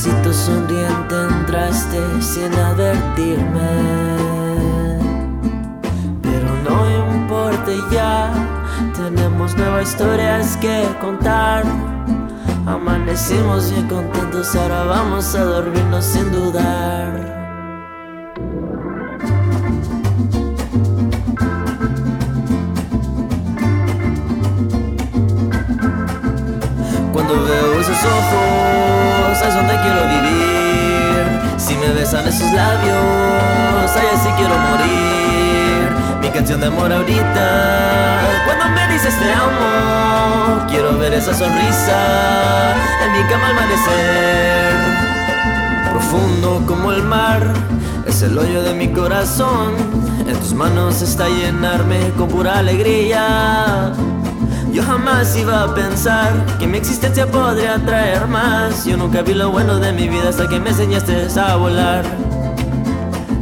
Amorcito 0.00 0.32
sonriente 0.32 1.14
entraste 1.14 2.00
sin 2.22 2.54
advertirme. 2.54 3.60
Pero 6.22 6.48
no 6.64 7.12
importa 7.12 7.70
ya, 7.92 8.32
tenemos 8.96 9.54
nuevas 9.56 9.90
historias 9.90 10.56
que 10.56 10.88
contar. 11.02 11.64
Amanecimos 12.64 13.70
bien 13.72 13.88
contentos, 13.88 14.56
ahora 14.56 14.84
vamos 14.84 15.34
a 15.34 15.44
dormirnos 15.44 16.06
sin 16.06 16.32
dudar. 16.32 16.79
Esos 32.30 32.52
labios, 32.52 33.90
ahí 33.96 34.06
así 34.14 34.28
quiero 34.36 34.56
morir. 34.56 35.90
Mi 36.20 36.28
canción 36.28 36.60
de 36.60 36.68
amor 36.68 36.92
ahorita, 36.92 38.20
cuando 38.46 38.68
me 38.68 38.86
dices 38.92 39.12
te 39.18 39.32
amo, 39.32 40.64
quiero 40.68 40.96
ver 40.96 41.12
esa 41.14 41.34
sonrisa 41.34 42.76
en 43.04 43.12
mi 43.12 43.28
cama 43.28 43.48
al 43.48 43.58
amanecer. 43.58 44.72
Profundo 45.90 46.62
como 46.68 46.92
el 46.92 47.02
mar, 47.02 47.52
es 48.06 48.22
el 48.22 48.38
hoyo 48.38 48.62
de 48.62 48.74
mi 48.74 48.92
corazón. 48.92 49.74
En 50.28 50.38
tus 50.38 50.54
manos 50.54 51.02
está 51.02 51.28
llenarme 51.28 52.12
con 52.16 52.28
pura 52.28 52.58
alegría. 52.58 53.92
Yo 54.72 54.84
jamás 54.84 55.36
iba 55.36 55.64
a 55.64 55.74
pensar 55.74 56.32
que 56.58 56.66
mi 56.66 56.78
existencia 56.78 57.26
podría 57.26 57.76
traer 57.84 58.26
más. 58.28 58.84
Yo 58.84 58.96
nunca 58.96 59.22
vi 59.22 59.34
lo 59.34 59.50
bueno 59.50 59.78
de 59.78 59.92
mi 59.92 60.08
vida 60.08 60.28
hasta 60.28 60.48
que 60.48 60.60
me 60.60 60.70
enseñaste 60.70 61.26
a 61.40 61.56
volar. 61.56 62.04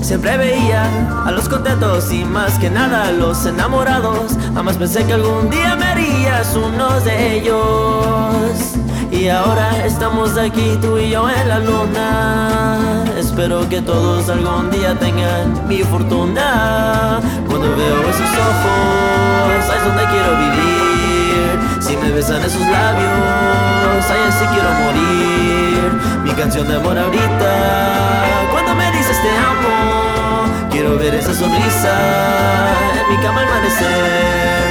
Siempre 0.00 0.38
veía 0.38 0.88
a 1.26 1.30
los 1.30 1.48
contentos 1.48 2.10
y 2.12 2.24
más 2.24 2.58
que 2.58 2.70
nada 2.70 3.08
a 3.08 3.12
los 3.12 3.44
enamorados. 3.44 4.38
Jamás 4.54 4.78
pensé 4.78 5.04
que 5.04 5.12
algún 5.12 5.50
día 5.50 5.76
me 5.76 5.84
harías 5.84 6.56
uno 6.56 6.98
de 7.00 7.36
ellos. 7.36 8.78
Y 9.10 9.28
ahora 9.28 9.84
estamos 9.84 10.38
aquí 10.38 10.78
tú 10.80 10.96
y 10.96 11.10
yo 11.10 11.28
en 11.28 11.48
la 11.48 11.58
luna. 11.58 13.04
Espero 13.18 13.68
que 13.68 13.82
todos 13.82 14.30
algún 14.30 14.70
día 14.70 14.98
tengan 14.98 15.68
mi 15.68 15.82
fortuna. 15.82 17.20
Cuando 17.46 17.76
veo 17.76 18.00
esos 18.08 18.32
ojos, 18.48 19.76
es 19.76 19.84
donde 19.84 20.04
quiero 20.06 20.38
vivir. 20.38 20.87
Si 21.88 21.96
me 21.96 22.10
besan 22.10 22.42
esos 22.44 22.60
labios, 22.60 24.10
ahí 24.10 24.20
así 24.28 24.44
quiero 24.52 24.70
morir. 24.84 26.22
Mi 26.22 26.32
canción 26.32 26.68
de 26.68 26.76
amor 26.76 26.98
ahorita, 26.98 28.48
cuando 28.52 28.74
me 28.74 28.92
dices 28.92 29.16
te 29.22 29.30
amo, 29.30 30.68
quiero 30.70 30.98
ver 30.98 31.14
esa 31.14 31.32
sonrisa 31.32 31.94
en 33.00 33.16
mi 33.16 33.22
cama 33.22 33.40
al 33.40 33.48
amanecer. 33.48 34.67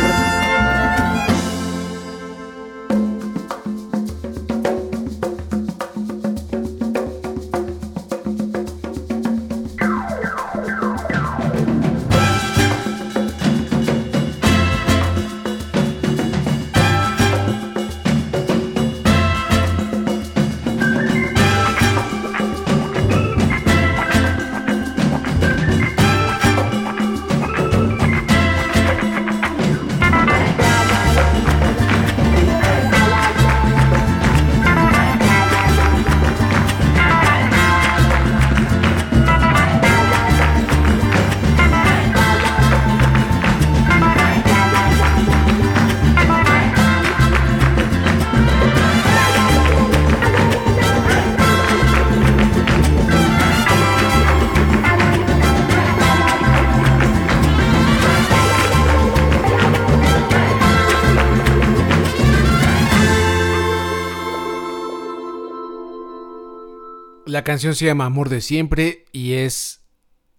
La 67.38 67.44
canción 67.44 67.76
se 67.76 67.86
llama 67.86 68.06
Amor 68.06 68.30
de 68.30 68.42
Siempre 68.42 69.06
y 69.12 69.34
es 69.34 69.82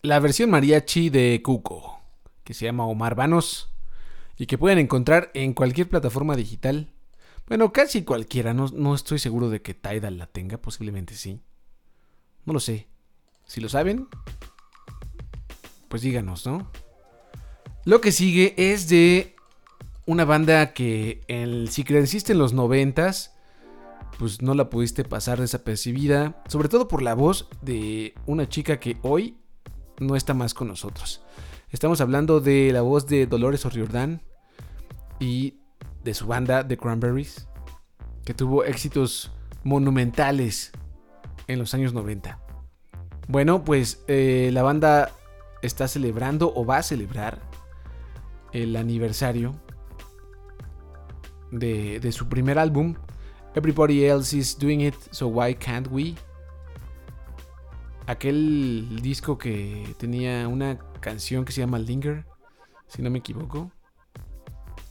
la 0.02 0.18
versión 0.18 0.50
mariachi 0.50 1.10
de 1.10 1.40
Cuco, 1.44 2.00
que 2.42 2.54
se 2.54 2.64
llama 2.64 2.86
Omar 2.86 3.14
Vanos 3.14 3.72
y 4.36 4.46
que 4.46 4.58
pueden 4.58 4.80
encontrar 4.80 5.30
en 5.34 5.54
cualquier 5.54 5.88
plataforma 5.88 6.34
digital. 6.34 6.90
Bueno, 7.46 7.72
casi 7.72 8.02
cualquiera, 8.02 8.52
no, 8.52 8.66
no 8.74 8.96
estoy 8.96 9.20
seguro 9.20 9.48
de 9.48 9.62
que 9.62 9.74
Tidal 9.74 10.18
la 10.18 10.26
tenga, 10.26 10.58
posiblemente 10.58 11.14
sí. 11.14 11.40
No 12.44 12.52
lo 12.52 12.58
sé. 12.58 12.88
Si 13.46 13.60
lo 13.60 13.68
saben, 13.68 14.08
pues 15.86 16.02
díganos, 16.02 16.46
¿no? 16.46 16.68
Lo 17.84 18.00
que 18.00 18.10
sigue 18.10 18.54
es 18.56 18.88
de 18.88 19.36
una 20.04 20.24
banda 20.24 20.72
que 20.72 21.20
en, 21.28 21.68
si 21.68 21.84
creciste 21.84 22.32
en 22.32 22.38
los 22.40 22.54
noventas, 22.54 23.37
pues 24.18 24.42
no 24.42 24.54
la 24.54 24.68
pudiste 24.68 25.04
pasar 25.04 25.40
desapercibida, 25.40 26.42
sobre 26.48 26.68
todo 26.68 26.88
por 26.88 27.02
la 27.02 27.14
voz 27.14 27.48
de 27.62 28.14
una 28.26 28.48
chica 28.48 28.80
que 28.80 28.98
hoy 29.02 29.38
no 30.00 30.16
está 30.16 30.34
más 30.34 30.54
con 30.54 30.68
nosotros. 30.68 31.22
Estamos 31.70 32.00
hablando 32.00 32.40
de 32.40 32.72
la 32.72 32.82
voz 32.82 33.06
de 33.06 33.26
Dolores 33.26 33.64
O'Riordan 33.64 34.22
y 35.20 35.54
de 36.02 36.14
su 36.14 36.26
banda 36.26 36.66
The 36.66 36.76
Cranberries, 36.76 37.46
que 38.24 38.34
tuvo 38.34 38.64
éxitos 38.64 39.30
monumentales 39.64 40.72
en 41.46 41.58
los 41.58 41.74
años 41.74 41.92
90. 41.92 42.40
Bueno, 43.28 43.64
pues 43.64 44.02
eh, 44.08 44.50
la 44.52 44.62
banda 44.62 45.12
está 45.62 45.86
celebrando 45.88 46.52
o 46.54 46.64
va 46.64 46.78
a 46.78 46.82
celebrar 46.82 47.40
el 48.52 48.74
aniversario 48.76 49.54
de, 51.50 52.00
de 52.00 52.12
su 52.12 52.28
primer 52.28 52.58
álbum. 52.58 52.94
Everybody 53.58 54.06
else 54.06 54.36
is 54.36 54.56
doing 54.56 54.82
it, 54.82 54.94
so 55.10 55.26
why 55.26 55.52
can't 55.52 55.90
we? 55.90 56.14
Aquel 58.06 59.00
disco 59.02 59.36
que 59.36 59.96
tenía 59.98 60.46
una 60.46 60.78
canción 61.00 61.44
que 61.44 61.50
se 61.50 61.62
llama 61.62 61.80
Linger, 61.80 62.24
si 62.86 63.02
no 63.02 63.10
me 63.10 63.18
equivoco. 63.18 63.72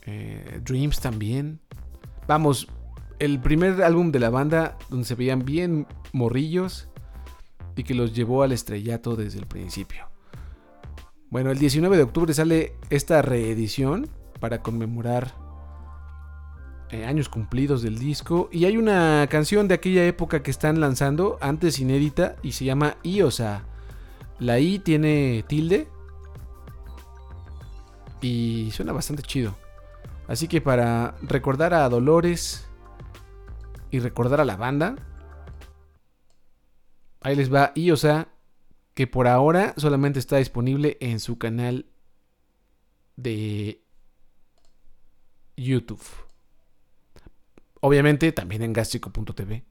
Eh, 0.04 0.60
Dreams 0.62 1.00
también. 1.00 1.60
Vamos, 2.26 2.68
el 3.18 3.40
primer 3.40 3.82
álbum 3.82 4.12
de 4.12 4.18
la 4.18 4.28
banda 4.28 4.76
donde 4.90 5.06
se 5.06 5.14
veían 5.14 5.46
bien 5.46 5.86
morrillos 6.12 6.90
y 7.74 7.84
que 7.84 7.94
los 7.94 8.14
llevó 8.14 8.42
al 8.42 8.52
estrellato 8.52 9.16
desde 9.16 9.38
el 9.38 9.46
principio. 9.46 10.10
Bueno, 11.30 11.50
el 11.50 11.58
19 11.58 11.96
de 11.96 12.02
octubre 12.02 12.34
sale 12.34 12.74
esta 12.90 13.22
reedición 13.22 14.10
para 14.40 14.60
conmemorar 14.60 15.47
eh, 16.90 17.04
años 17.04 17.28
cumplidos 17.28 17.82
del 17.82 17.98
disco. 17.98 18.48
Y 18.52 18.64
hay 18.64 18.76
una 18.76 19.26
canción 19.30 19.68
de 19.68 19.74
aquella 19.74 20.06
época 20.06 20.42
que 20.42 20.50
están 20.50 20.80
lanzando, 20.80 21.38
antes 21.40 21.78
inédita, 21.78 22.36
y 22.42 22.52
se 22.52 22.64
llama 22.64 22.96
I, 23.02 23.22
o 23.22 23.30
sea, 23.30 23.64
la 24.38 24.58
I 24.58 24.78
tiene 24.78 25.44
tilde. 25.46 25.88
Y 28.20 28.70
suena 28.72 28.92
bastante 28.92 29.22
chido. 29.22 29.54
Así 30.26 30.48
que 30.48 30.60
para 30.60 31.14
recordar 31.22 31.74
a 31.74 31.88
Dolores 31.88 32.68
y 33.90 33.98
recordar 34.00 34.40
a 34.40 34.44
la 34.44 34.56
banda, 34.56 34.96
ahí 37.20 37.36
les 37.36 37.52
va 37.52 37.72
I, 37.74 37.90
o 37.90 37.96
sea, 37.96 38.28
que 38.94 39.06
por 39.06 39.28
ahora 39.28 39.74
solamente 39.76 40.18
está 40.18 40.38
disponible 40.38 40.96
en 41.00 41.20
su 41.20 41.38
canal 41.38 41.86
de 43.16 43.82
YouTube. 45.56 46.27
Obviamente 47.80 48.32
también 48.32 48.62
en 48.62 48.72
gastrico.tv. 48.72 49.64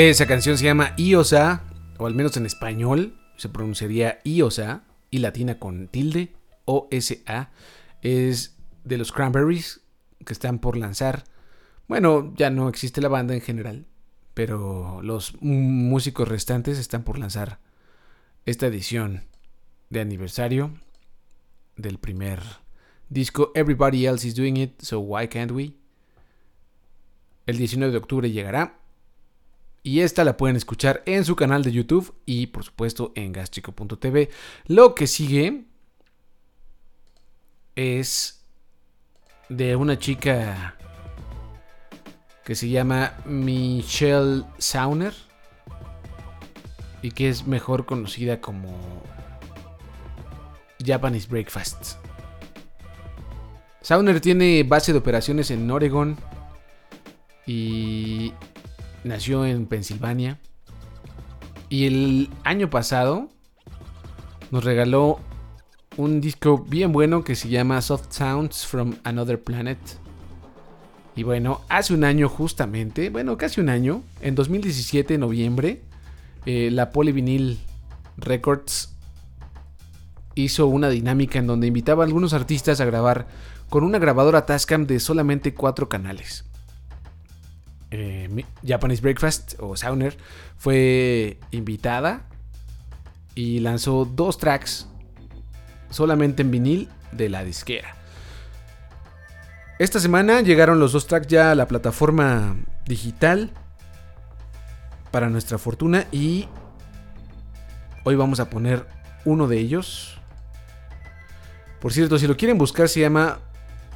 Esa 0.00 0.28
canción 0.28 0.56
se 0.56 0.64
llama 0.64 0.94
Iosa, 0.96 1.64
o 1.98 2.06
al 2.06 2.14
menos 2.14 2.36
en 2.36 2.46
español 2.46 3.18
se 3.36 3.48
pronunciaría 3.48 4.20
Iosa, 4.22 4.84
y 5.10 5.18
latina 5.18 5.58
con 5.58 5.88
tilde, 5.88 6.36
O-S-A. 6.66 7.50
Es 8.00 8.56
de 8.84 8.96
los 8.96 9.10
Cranberries, 9.10 9.80
que 10.24 10.32
están 10.32 10.60
por 10.60 10.76
lanzar. 10.76 11.24
Bueno, 11.88 12.32
ya 12.36 12.48
no 12.48 12.68
existe 12.68 13.00
la 13.00 13.08
banda 13.08 13.34
en 13.34 13.40
general, 13.40 13.86
pero 14.34 15.00
los 15.02 15.34
músicos 15.42 16.28
restantes 16.28 16.78
están 16.78 17.02
por 17.02 17.18
lanzar 17.18 17.58
esta 18.46 18.68
edición 18.68 19.24
de 19.90 20.00
aniversario 20.00 20.78
del 21.74 21.98
primer 21.98 22.40
disco 23.08 23.50
Everybody 23.56 24.06
Else 24.06 24.28
is 24.28 24.36
Doing 24.36 24.58
It, 24.58 24.80
so 24.80 25.00
why 25.00 25.26
can't 25.26 25.50
we? 25.50 25.72
El 27.46 27.58
19 27.58 27.90
de 27.90 27.98
octubre 27.98 28.30
llegará 28.30 28.78
y 29.88 30.02
esta 30.02 30.22
la 30.22 30.36
pueden 30.36 30.54
escuchar 30.54 31.02
en 31.06 31.24
su 31.24 31.34
canal 31.34 31.64
de 31.64 31.72
YouTube 31.72 32.14
y 32.26 32.48
por 32.48 32.62
supuesto 32.62 33.10
en 33.14 33.32
gaschico.tv. 33.32 34.28
Lo 34.66 34.94
que 34.94 35.06
sigue 35.06 35.64
es 37.74 38.44
de 39.48 39.76
una 39.76 39.98
chica 39.98 40.76
que 42.44 42.54
se 42.54 42.68
llama 42.68 43.14
Michelle 43.24 44.44
Sauner 44.58 45.14
y 47.00 47.10
que 47.12 47.30
es 47.30 47.46
mejor 47.46 47.86
conocida 47.86 48.42
como 48.42 49.02
Japanese 50.84 51.28
Breakfast. 51.28 51.94
Sauner 53.80 54.20
tiene 54.20 54.64
base 54.64 54.92
de 54.92 54.98
operaciones 54.98 55.50
en 55.50 55.70
Oregon 55.70 56.18
y 57.46 58.34
nació 59.04 59.46
en 59.46 59.66
Pensilvania. 59.66 60.38
Y 61.68 61.86
el 61.86 62.30
año 62.44 62.70
pasado 62.70 63.28
nos 64.50 64.64
regaló 64.64 65.20
un 65.96 66.20
disco 66.20 66.58
bien 66.58 66.92
bueno 66.92 67.24
que 67.24 67.34
se 67.34 67.48
llama 67.48 67.82
Soft 67.82 68.06
Sounds 68.10 68.66
from 68.66 68.94
Another 69.04 69.42
Planet. 69.42 69.78
Y 71.16 71.24
bueno, 71.24 71.60
hace 71.68 71.92
un 71.92 72.04
año 72.04 72.28
justamente, 72.28 73.10
bueno, 73.10 73.36
casi 73.36 73.60
un 73.60 73.68
año, 73.68 74.02
en 74.20 74.36
2017, 74.36 75.18
noviembre, 75.18 75.82
eh, 76.46 76.70
la 76.70 76.92
Polyvinyl 76.92 77.58
Records 78.16 78.94
hizo 80.36 80.68
una 80.68 80.88
dinámica 80.88 81.40
en 81.40 81.48
donde 81.48 81.66
invitaba 81.66 82.04
a 82.04 82.06
algunos 82.06 82.32
artistas 82.32 82.80
a 82.80 82.84
grabar 82.84 83.26
con 83.68 83.82
una 83.82 83.98
grabadora 83.98 84.46
Tascam 84.46 84.86
de 84.86 85.00
solamente 85.00 85.54
cuatro 85.54 85.88
canales. 85.88 86.44
Eh, 87.90 88.44
Japanese 88.66 89.00
Breakfast 89.00 89.54
o 89.58 89.76
Sauner 89.76 90.16
fue 90.58 91.38
invitada 91.50 92.26
y 93.34 93.60
lanzó 93.60 94.04
dos 94.04 94.36
tracks 94.36 94.88
solamente 95.90 96.42
en 96.42 96.50
vinil 96.50 96.88
de 97.12 97.28
la 97.28 97.44
disquera. 97.44 97.94
Esta 99.78 100.00
semana 100.00 100.40
llegaron 100.40 100.80
los 100.80 100.92
dos 100.92 101.06
tracks 101.06 101.28
ya 101.28 101.52
a 101.52 101.54
la 101.54 101.68
plataforma 101.68 102.56
digital 102.84 103.50
para 105.10 105.30
nuestra 105.30 105.56
fortuna 105.56 106.06
y 106.10 106.48
hoy 108.04 108.16
vamos 108.16 108.40
a 108.40 108.50
poner 108.50 108.86
uno 109.24 109.46
de 109.46 109.58
ellos. 109.58 110.18
Por 111.80 111.92
cierto, 111.92 112.18
si 112.18 112.26
lo 112.26 112.36
quieren 112.36 112.58
buscar 112.58 112.88
se 112.88 113.00
llama 113.00 113.38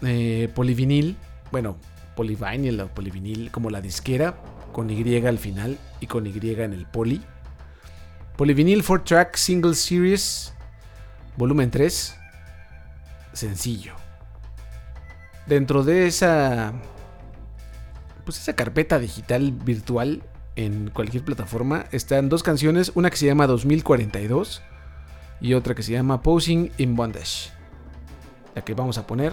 eh, 0.02 0.48
Polivinil. 0.54 1.16
Bueno, 1.50 1.76
Polyvinyl 2.16 2.80
o 2.80 2.88
Polyvinyl 2.88 3.50
como 3.50 3.70
la 3.70 3.80
disquera, 3.80 4.36
con 4.72 4.90
Y 4.90 5.26
al 5.26 5.38
final 5.38 5.78
y 6.00 6.06
con 6.06 6.26
Y 6.26 6.32
en 6.42 6.72
el 6.72 6.86
poli. 6.86 7.22
Polyvinyl 8.36 8.84
4 8.84 9.04
Track 9.04 9.36
Single 9.36 9.74
Series, 9.74 10.54
volumen 11.36 11.70
3, 11.70 12.16
sencillo. 13.32 13.94
Dentro 15.46 15.84
de 15.84 16.06
esa 16.06 16.72
pues 18.24 18.38
esa 18.38 18.54
carpeta 18.54 18.98
digital 18.98 19.52
virtual 19.52 20.22
en 20.54 20.90
cualquier 20.90 21.24
plataforma 21.24 21.86
están 21.92 22.28
dos 22.28 22.42
canciones, 22.42 22.92
una 22.94 23.10
que 23.10 23.16
se 23.16 23.26
llama 23.26 23.46
2042 23.46 24.62
y 25.40 25.54
otra 25.54 25.74
que 25.74 25.82
se 25.82 25.92
llama 25.92 26.22
Posing 26.22 26.70
in 26.78 26.94
Bondage. 26.94 27.50
La 28.54 28.62
que 28.62 28.74
vamos 28.74 28.98
a 28.98 29.06
poner 29.06 29.32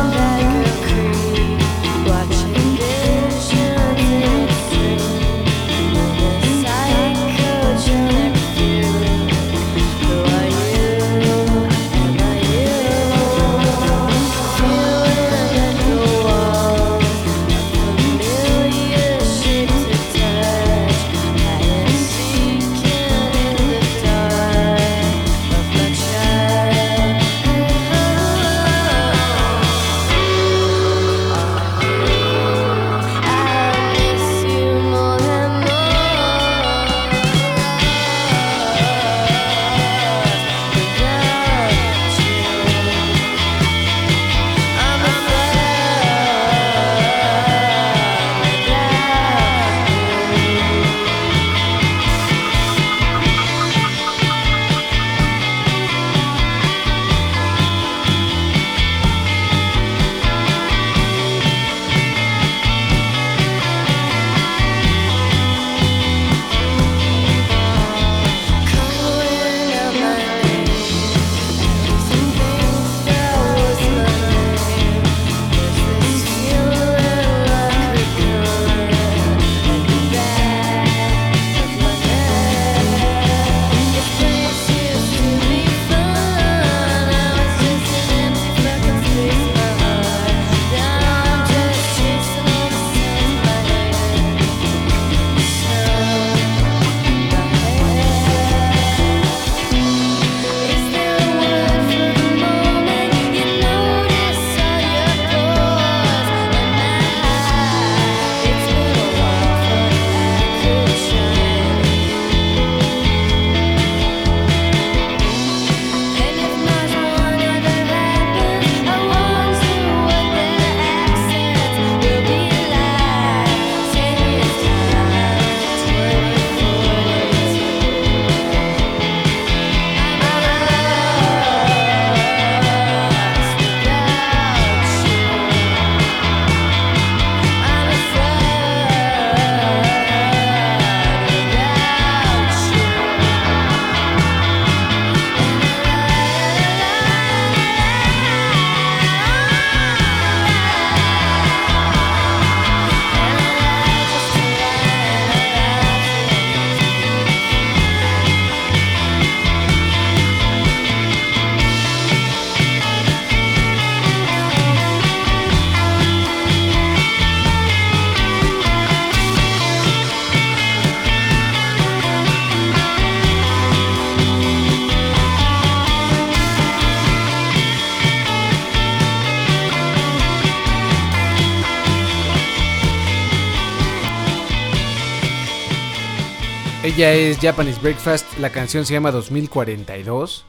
Japanese 187.41 187.79
Breakfast, 187.81 188.37
la 188.37 188.51
canción 188.51 188.85
se 188.85 188.93
llama 188.93 189.11
2042 189.11 190.45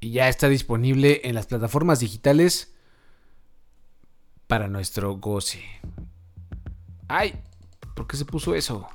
y 0.00 0.10
ya 0.12 0.28
está 0.28 0.48
disponible 0.48 1.22
en 1.24 1.34
las 1.34 1.46
plataformas 1.46 2.00
digitales 2.00 2.74
para 4.46 4.68
nuestro 4.68 5.16
goce. 5.16 5.62
¡Ay! 7.08 7.40
¿Por 7.96 8.06
qué 8.06 8.16
se 8.16 8.24
puso 8.26 8.54
eso? 8.54 8.86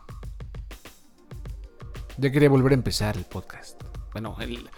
Ya 2.18 2.32
quería 2.32 2.50
volver 2.50 2.74
a 2.74 2.76
empezar 2.76 3.18
el 3.18 3.24
podcast. 3.26 3.82
Bueno, 4.12 4.36
el- 4.40 4.70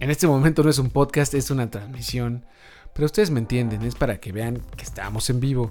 en 0.00 0.10
este 0.10 0.26
momento 0.26 0.62
no 0.62 0.68
es 0.70 0.78
un 0.78 0.90
podcast, 0.90 1.32
es 1.34 1.50
una 1.50 1.70
transmisión. 1.70 2.44
Pero 2.92 3.06
ustedes 3.06 3.30
me 3.30 3.40
entienden, 3.40 3.82
es 3.82 3.94
para 3.94 4.20
que 4.20 4.32
vean 4.32 4.60
que 4.76 4.82
estamos 4.84 5.30
en 5.30 5.40
vivo. 5.40 5.70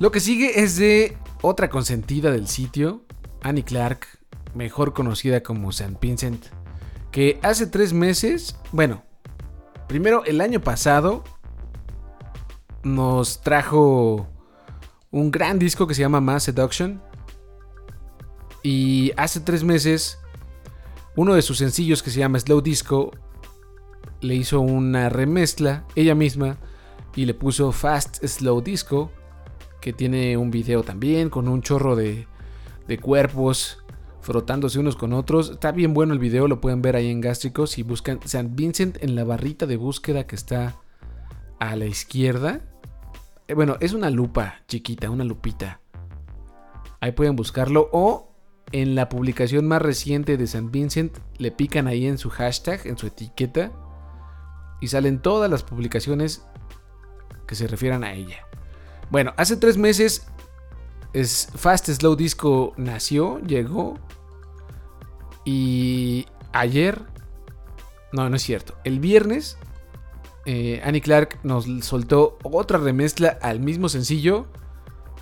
Lo 0.00 0.10
que 0.10 0.20
sigue 0.20 0.60
es 0.62 0.76
de 0.76 1.16
otra 1.42 1.68
consentida 1.70 2.30
del 2.30 2.48
sitio, 2.48 3.04
Annie 3.42 3.64
Clark, 3.64 4.06
mejor 4.54 4.92
conocida 4.92 5.42
como 5.42 5.70
St. 5.70 5.96
Vincent, 6.00 6.46
que 7.10 7.38
hace 7.42 7.66
tres 7.66 7.92
meses, 7.92 8.56
bueno, 8.72 9.04
primero 9.88 10.24
el 10.24 10.40
año 10.40 10.60
pasado 10.60 11.24
nos 12.82 13.40
trajo 13.42 14.28
un 15.10 15.30
gran 15.30 15.58
disco 15.58 15.86
que 15.86 15.94
se 15.94 16.00
llama 16.00 16.20
Mass 16.20 16.44
Seduction. 16.44 17.00
Y 18.62 19.12
hace 19.16 19.40
tres 19.40 19.64
meses, 19.64 20.18
uno 21.16 21.34
de 21.34 21.42
sus 21.42 21.58
sencillos 21.58 22.02
que 22.02 22.10
se 22.10 22.20
llama 22.20 22.40
Slow 22.40 22.60
Disco 22.60 23.12
le 24.20 24.36
hizo 24.36 24.60
una 24.60 25.08
remezcla 25.08 25.84
ella 25.96 26.14
misma 26.14 26.56
y 27.14 27.26
le 27.26 27.34
puso 27.34 27.72
Fast 27.72 28.24
Slow 28.24 28.62
Disco, 28.62 29.10
que 29.80 29.92
tiene 29.92 30.36
un 30.36 30.50
video 30.50 30.82
también 30.82 31.28
con 31.28 31.48
un 31.48 31.60
chorro 31.60 31.96
de, 31.96 32.26
de 32.88 32.98
cuerpos 32.98 33.78
frotándose 34.22 34.78
unos 34.78 34.96
con 34.96 35.12
otros. 35.12 35.50
Está 35.50 35.72
bien 35.72 35.94
bueno 35.94 36.12
el 36.12 36.18
video, 36.18 36.48
lo 36.48 36.60
pueden 36.60 36.80
ver 36.80 36.96
ahí 36.96 37.10
en 37.10 37.20
Gástrico. 37.20 37.66
Si 37.66 37.82
buscan 37.82 38.20
San 38.24 38.56
Vincent 38.56 39.02
en 39.02 39.14
la 39.14 39.24
barrita 39.24 39.66
de 39.66 39.76
búsqueda 39.76 40.26
que 40.26 40.36
está 40.36 40.76
a 41.58 41.76
la 41.76 41.86
izquierda. 41.86 42.60
Eh, 43.48 43.54
Bueno, 43.54 43.76
es 43.80 43.92
una 43.92 44.10
lupa 44.10 44.62
chiquita, 44.68 45.10
una 45.10 45.24
lupita. 45.24 45.80
Ahí 47.00 47.12
pueden 47.12 47.36
buscarlo. 47.36 47.88
O 47.92 48.32
en 48.70 48.94
la 48.94 49.08
publicación 49.08 49.66
más 49.66 49.82
reciente 49.82 50.36
de 50.36 50.46
San 50.46 50.70
Vincent, 50.70 51.18
le 51.38 51.50
pican 51.50 51.88
ahí 51.88 52.06
en 52.06 52.16
su 52.16 52.30
hashtag, 52.30 52.86
en 52.86 52.96
su 52.96 53.08
etiqueta. 53.08 53.72
Y 54.80 54.88
salen 54.88 55.20
todas 55.20 55.50
las 55.50 55.62
publicaciones 55.62 56.44
que 57.46 57.54
se 57.54 57.66
refieran 57.66 58.04
a 58.04 58.12
ella. 58.12 58.38
Bueno, 59.10 59.34
hace 59.36 59.56
tres 59.56 59.76
meses 59.76 60.26
es 61.12 61.48
Fast 61.54 61.88
Slow 61.88 62.16
Disco 62.16 62.72
nació, 62.76 63.38
llegó. 63.40 63.98
Y 65.44 66.26
ayer, 66.52 67.02
no, 68.12 68.28
no 68.28 68.36
es 68.36 68.42
cierto. 68.42 68.76
El 68.84 69.00
viernes, 69.00 69.58
eh, 70.46 70.80
Annie 70.84 71.00
Clark 71.00 71.38
nos 71.42 71.66
soltó 71.84 72.38
otra 72.42 72.78
remezcla 72.78 73.38
al 73.42 73.60
mismo 73.60 73.88
sencillo, 73.88 74.46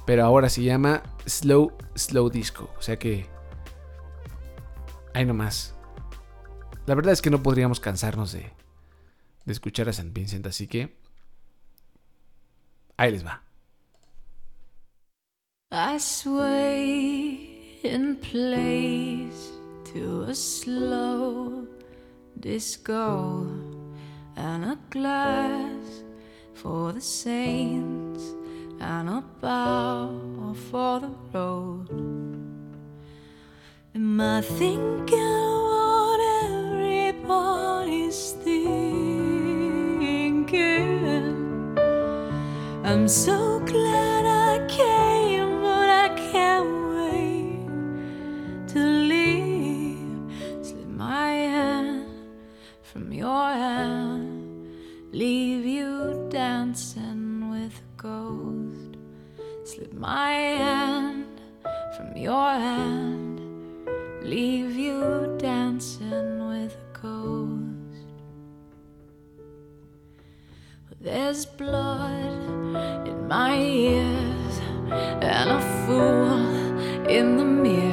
pero 0.06 0.24
ahora 0.24 0.48
se 0.48 0.62
llama 0.62 1.02
Slow 1.26 1.72
Slow 1.96 2.30
Disco. 2.30 2.70
O 2.78 2.82
sea 2.82 2.98
que, 2.98 3.26
ahí 5.14 5.24
nomás. 5.24 5.74
La 6.86 6.94
verdad 6.94 7.12
es 7.12 7.22
que 7.22 7.30
no 7.30 7.42
podríamos 7.42 7.80
cansarnos 7.80 8.32
de, 8.32 8.52
de 9.44 9.52
escuchar 9.52 9.88
a 9.88 9.92
San 9.92 10.12
Vincent, 10.12 10.46
así 10.46 10.66
que 10.66 10.96
ahí 12.96 13.10
les 13.10 13.24
va. 13.24 13.49
I 15.72 15.98
sway 15.98 17.48
in 17.84 18.16
place 18.16 19.50
to 19.92 20.22
a 20.22 20.34
slow 20.34 21.64
disco 22.40 23.46
and 24.34 24.64
a 24.64 24.76
glass 24.90 26.02
for 26.54 26.90
the 26.92 27.00
saints 27.00 28.34
and 28.80 29.08
a 29.10 29.22
bow 29.40 30.56
for 30.72 30.98
the 30.98 31.12
road. 31.32 31.88
Am 33.94 34.20
I 34.20 34.40
thinking 34.40 35.52
what 35.70 36.20
everybody's 36.50 38.32
thinking? 38.32 39.30
I'm 42.84 43.06
so 43.06 43.60
glad 43.60 44.26
I 44.26 44.66
came, 44.66 45.09
your 53.30 53.52
hand, 53.52 54.66
leave 55.12 55.64
you 55.64 56.26
dancing 56.30 57.48
with 57.52 57.74
a 57.86 58.02
ghost. 58.02 58.92
Slip 59.70 59.92
my 59.92 60.32
hand 60.64 61.36
from 61.94 62.16
your 62.16 62.50
hand, 62.68 63.36
leave 64.34 64.72
you 64.86 64.98
dancing 65.38 66.30
with 66.50 66.72
a 66.84 66.86
ghost. 67.02 68.04
There's 71.00 71.46
blood 71.46 73.06
in 73.10 73.18
my 73.28 73.54
ears 73.56 74.54
and 75.32 75.48
a 75.58 75.62
fool 75.80 77.08
in 77.18 77.26
the 77.38 77.48
mirror 77.64 77.89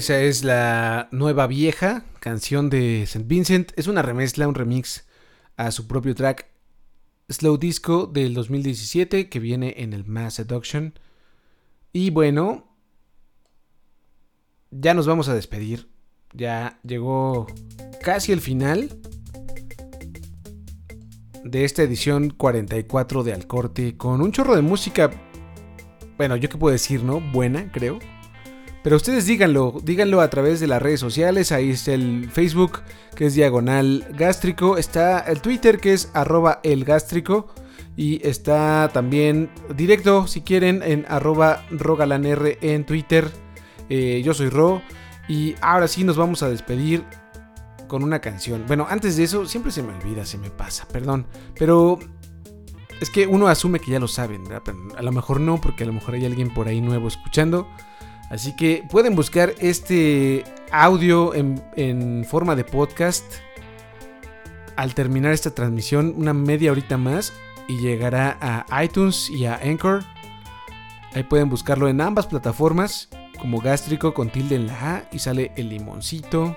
Esa 0.00 0.18
es 0.18 0.44
la 0.44 1.10
nueva 1.12 1.46
vieja 1.46 2.06
canción 2.20 2.70
de 2.70 3.02
St. 3.02 3.26
Vincent. 3.26 3.72
Es 3.76 3.86
una 3.86 4.00
remezcla, 4.00 4.48
un 4.48 4.54
remix 4.54 5.06
a 5.58 5.70
su 5.72 5.86
propio 5.86 6.14
track 6.14 6.48
Slow 7.28 7.58
Disco 7.58 8.06
del 8.06 8.32
2017 8.32 9.28
que 9.28 9.38
viene 9.40 9.74
en 9.76 9.92
el 9.92 10.06
Mass 10.06 10.36
Seduction. 10.36 10.98
Y 11.92 12.08
bueno, 12.08 12.74
ya 14.70 14.94
nos 14.94 15.06
vamos 15.06 15.28
a 15.28 15.34
despedir. 15.34 15.90
Ya 16.32 16.80
llegó 16.82 17.46
casi 18.00 18.32
el 18.32 18.40
final 18.40 18.98
de 21.44 21.66
esta 21.66 21.82
edición 21.82 22.30
44 22.30 23.22
de 23.22 23.34
Alcorte 23.34 23.98
con 23.98 24.22
un 24.22 24.32
chorro 24.32 24.56
de 24.56 24.62
música. 24.62 25.10
Bueno, 26.16 26.36
yo 26.36 26.48
qué 26.48 26.56
puedo 26.56 26.72
decir, 26.72 27.04
¿no? 27.04 27.20
Buena, 27.20 27.70
creo. 27.70 27.98
Pero 28.82 28.96
ustedes 28.96 29.26
díganlo, 29.26 29.74
díganlo 29.82 30.22
a 30.22 30.30
través 30.30 30.58
de 30.58 30.66
las 30.66 30.80
redes 30.80 31.00
sociales. 31.00 31.52
Ahí 31.52 31.70
está 31.70 31.92
el 31.92 32.30
Facebook, 32.30 32.80
que 33.14 33.26
es 33.26 33.34
diagonal 33.34 34.06
gástrico. 34.16 34.78
Está 34.78 35.20
el 35.20 35.42
Twitter, 35.42 35.78
que 35.78 35.92
es 35.92 36.10
arroba 36.14 36.60
el 36.62 36.84
gástrico. 36.84 37.48
Y 37.96 38.26
está 38.26 38.88
también 38.92 39.50
directo, 39.76 40.26
si 40.26 40.40
quieren, 40.40 40.82
en 40.82 41.04
arroba 41.08 41.66
rogalanr 41.70 42.56
en 42.62 42.86
Twitter. 42.86 43.30
Eh, 43.90 44.22
yo 44.24 44.32
soy 44.32 44.48
Ro. 44.48 44.80
Y 45.28 45.54
ahora 45.60 45.86
sí 45.86 46.02
nos 46.02 46.16
vamos 46.16 46.42
a 46.42 46.48
despedir 46.48 47.04
con 47.86 48.02
una 48.02 48.20
canción. 48.20 48.64
Bueno, 48.66 48.86
antes 48.88 49.16
de 49.16 49.24
eso, 49.24 49.44
siempre 49.44 49.72
se 49.72 49.82
me 49.82 49.92
olvida, 49.92 50.24
se 50.24 50.38
me 50.38 50.48
pasa, 50.48 50.88
perdón. 50.88 51.26
Pero 51.58 51.98
es 53.00 53.10
que 53.10 53.26
uno 53.26 53.48
asume 53.48 53.78
que 53.78 53.90
ya 53.90 54.00
lo 54.00 54.08
saben. 54.08 54.44
Pero 54.64 54.78
a 54.96 55.02
lo 55.02 55.12
mejor 55.12 55.38
no, 55.38 55.60
porque 55.60 55.84
a 55.84 55.86
lo 55.86 55.92
mejor 55.92 56.14
hay 56.14 56.24
alguien 56.24 56.54
por 56.54 56.66
ahí 56.66 56.80
nuevo 56.80 57.08
escuchando. 57.08 57.68
Así 58.30 58.54
que 58.54 58.84
pueden 58.88 59.16
buscar 59.16 59.54
este 59.58 60.44
audio 60.70 61.34
en, 61.34 62.24
forma 62.24 62.54
de 62.54 62.64
podcast 62.64 63.24
al 64.76 64.94
terminar 64.94 65.32
esta 65.32 65.50
transmisión, 65.50 66.14
una 66.16 66.32
media 66.32 66.70
horita 66.70 66.96
más, 66.96 67.32
y 67.68 67.78
llegará 67.80 68.38
a 68.40 68.84
iTunes 68.84 69.28
y 69.28 69.44
a 69.46 69.56
Anchor. 69.56 70.04
Ahí 71.12 71.24
pueden 71.24 71.50
buscarlo 71.50 71.88
en 71.88 72.00
ambas 72.00 72.28
plataformas, 72.28 73.08
como 73.38 73.60
gástrico 73.60 74.14
con 74.14 74.30
tilde 74.30 74.54
en 74.54 74.68
la 74.68 74.96
A 74.96 75.08
y 75.12 75.18
sale 75.18 75.50
el 75.56 75.68
limoncito. 75.68 76.56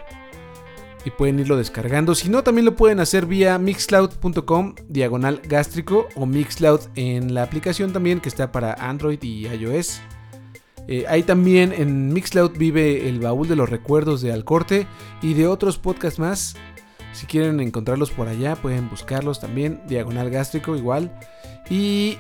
Y 1.06 1.10
pueden 1.10 1.40
irlo 1.40 1.58
descargando. 1.58 2.16
Si 2.16 2.30
no, 2.30 2.44
también 2.44 2.64
lo 2.64 2.76
pueden 2.76 3.02
hacer 3.02 3.26
vía 3.26 3.58
mixcloud.com 3.58 4.76
diagonal 4.88 5.42
gástrico 5.44 6.08
o 6.16 6.26
mixcloud 6.26 6.80
en 6.96 7.34
la 7.34 7.44
aplicación 7.44 7.92
también 7.92 8.22
que 8.22 8.30
está 8.30 8.54
para 8.54 8.74
Android 8.76 9.22
y 9.22 9.48
iOS. 9.48 10.00
Eh, 10.88 11.06
ahí 11.08 11.24
también 11.24 11.74
en 11.74 12.14
Mixcloud 12.14 12.58
vive 12.58 13.08
el 13.08 13.20
baúl 13.20 13.48
de 13.48 13.56
los 13.56 13.70
recuerdos 13.70 14.22
de 14.22 14.32
Alcorte 14.34 14.88
y 15.22 15.34
de 15.34 15.48
otros 15.48 15.78
podcasts 15.78 16.20
más. 16.20 16.56
Si 17.14 17.28
quieren 17.28 17.60
encontrarlos 17.60 18.12
por 18.12 18.28
allá, 18.28 18.56
pueden 18.56 18.90
buscarlos 18.90 19.40
también. 19.40 19.82
Diagonal 19.88 20.30
gástrico 20.30 20.76
igual. 20.76 21.12
Y 21.70 22.18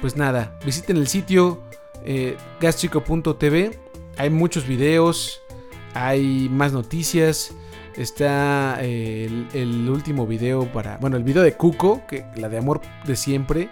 pues 0.00 0.16
nada, 0.16 0.58
visiten 0.64 0.96
el 0.96 1.08
sitio 1.08 1.62
eh, 2.04 2.36
gástrico.tv. 2.60 3.78
Hay 4.16 4.30
muchos 4.30 4.66
videos, 4.66 5.40
hay 5.94 6.48
más 6.50 6.72
noticias. 6.72 7.52
Está 7.96 8.78
eh, 8.80 9.28
el, 9.52 9.88
último 9.90 10.26
video 10.26 10.72
para. 10.72 10.98
Bueno, 10.98 11.16
el 11.16 11.24
video 11.24 11.42
de 11.42 11.54
Cuco, 11.54 12.02
que 12.08 12.24
la 12.36 12.48
de 12.48 12.58
amor 12.58 12.80
de 13.04 13.16
siempre. 13.16 13.68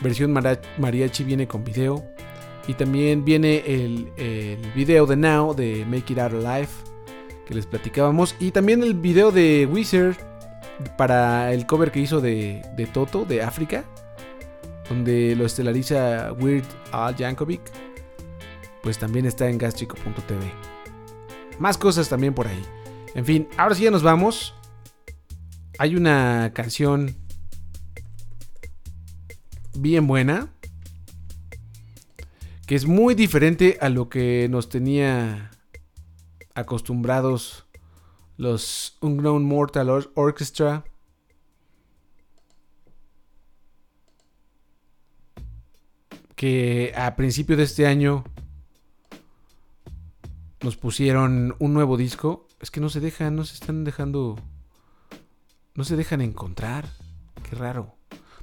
Versión 0.00 0.32
mariachi 0.78 1.24
viene 1.24 1.48
con 1.48 1.64
video. 1.64 2.04
Y 2.68 2.74
también 2.74 3.24
viene 3.24 3.64
el, 3.66 4.12
video 4.74 5.06
de 5.06 5.16
Now 5.16 5.54
de 5.54 5.86
Make 5.86 6.12
It 6.12 6.18
Out 6.18 6.34
Alive 6.34 6.68
que 7.46 7.54
les 7.54 7.64
platicábamos. 7.64 8.36
Y 8.38 8.50
también 8.50 8.82
el 8.82 8.92
video 8.92 9.32
de 9.32 9.66
Wizard 9.66 10.16
para 10.98 11.54
el 11.54 11.66
cover 11.66 11.90
que 11.90 12.00
hizo 12.00 12.20
de, 12.20 12.62
Toto 12.92 13.24
de 13.24 13.42
África, 13.42 13.86
donde 14.86 15.34
lo 15.34 15.46
estelariza 15.46 16.34
Weird 16.34 16.66
Al 16.92 17.16
Yankovic. 17.16 17.62
Pues 18.82 18.98
también 18.98 19.24
está 19.24 19.48
en 19.48 19.56
gastrico.tv. 19.56 20.52
Más 21.58 21.78
cosas 21.78 22.10
también 22.10 22.34
por 22.34 22.48
ahí. 22.48 22.62
En 23.14 23.24
fin, 23.24 23.48
ahora 23.56 23.74
sí 23.74 23.84
ya 23.84 23.90
nos 23.90 24.02
vamos. 24.02 24.54
Hay 25.78 25.96
una 25.96 26.52
canción 26.52 27.16
bien 29.74 30.06
buena 30.06 30.52
que 32.68 32.74
es 32.74 32.84
muy 32.86 33.14
diferente 33.14 33.78
a 33.80 33.88
lo 33.88 34.10
que 34.10 34.46
nos 34.50 34.68
tenía 34.68 35.50
acostumbrados 36.54 37.66
los 38.36 38.98
Unknown 39.00 39.42
Mortal 39.42 39.88
Or- 39.88 40.12
Orchestra. 40.14 40.84
Que 46.36 46.92
a 46.96 47.16
principio 47.16 47.56
de 47.56 47.64
este 47.64 47.86
año 47.86 48.24
nos 50.62 50.76
pusieron 50.76 51.56
un 51.58 51.74
nuevo 51.74 51.96
disco. 51.96 52.46
Es 52.60 52.70
que 52.70 52.80
no 52.80 52.90
se 52.90 53.00
dejan, 53.00 53.34
no 53.34 53.44
se 53.44 53.54
están 53.54 53.84
dejando. 53.84 54.36
No 55.74 55.84
se 55.84 55.96
dejan 55.96 56.20
encontrar. 56.20 56.88
Qué 57.48 57.56
raro. 57.56 57.97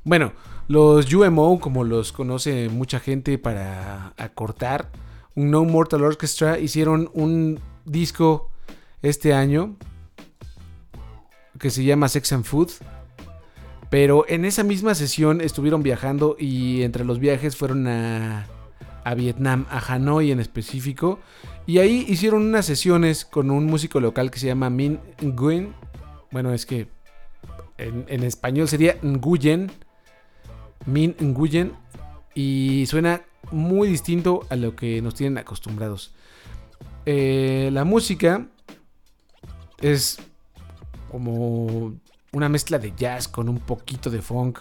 Bueno, 0.06 0.34
los 0.68 1.12
UMO, 1.12 1.60
como 1.60 1.84
los 1.84 2.12
conoce 2.12 2.70
mucha 2.70 3.00
gente 3.00 3.40
para 3.40 4.14
acortar, 4.18 4.92
un 5.34 5.50
No 5.50 5.66
Mortal 5.66 6.04
Orchestra, 6.04 6.60
hicieron 6.60 7.10
un 7.14 7.60
disco 7.86 8.52
este 9.02 9.34
año 9.34 9.76
que 11.58 11.72
se 11.72 11.84
llama 11.84 12.08
Sex 12.08 12.34
and 12.34 12.44
Food. 12.44 12.70
Pero 13.90 14.26
en 14.28 14.46
esa 14.46 14.64
misma 14.64 14.94
sesión 14.94 15.42
estuvieron 15.42 15.82
viajando 15.82 16.36
y 16.38 16.84
entre 16.84 17.04
los 17.04 17.18
viajes 17.18 17.56
fueron 17.56 17.88
a, 17.88 18.46
a 19.04 19.16
Vietnam, 19.16 19.66
a 19.72 19.80
Hanoi 19.80 20.32
en 20.32 20.40
específico. 20.40 21.18
Y 21.66 21.80
ahí 21.80 22.06
hicieron 22.08 22.44
unas 22.44 22.68
sesiones 22.68 23.26
con 23.26 23.50
un 23.50 23.66
músico 23.66 24.00
local 24.00 24.30
que 24.30 24.38
se 24.38 24.46
llama 24.46 24.70
Min 24.70 25.00
Nguyen. 25.20 25.74
Bueno, 26.30 26.54
es 26.54 26.68
que 26.68 26.90
en, 27.80 28.06
en 28.08 28.24
español 28.24 28.68
sería 28.68 28.98
Nguyen. 29.02 29.72
Min 30.86 31.16
Nguyen. 31.22 31.74
Y 32.34 32.86
suena 32.88 33.22
muy 33.52 33.88
distinto 33.88 34.46
a 34.50 34.56
lo 34.56 34.76
que 34.76 35.02
nos 35.02 35.16
tienen 35.16 35.38
acostumbrados. 35.38 36.14
Eh, 37.06 37.70
la 37.72 37.86
música 37.86 38.48
es 39.80 40.18
como 41.12 41.94
una 42.32 42.50
mezcla 42.50 42.80
de 42.80 42.94
jazz 42.96 43.28
con 43.28 43.48
un 43.48 43.60
poquito 43.60 44.10
de 44.10 44.22
funk, 44.22 44.60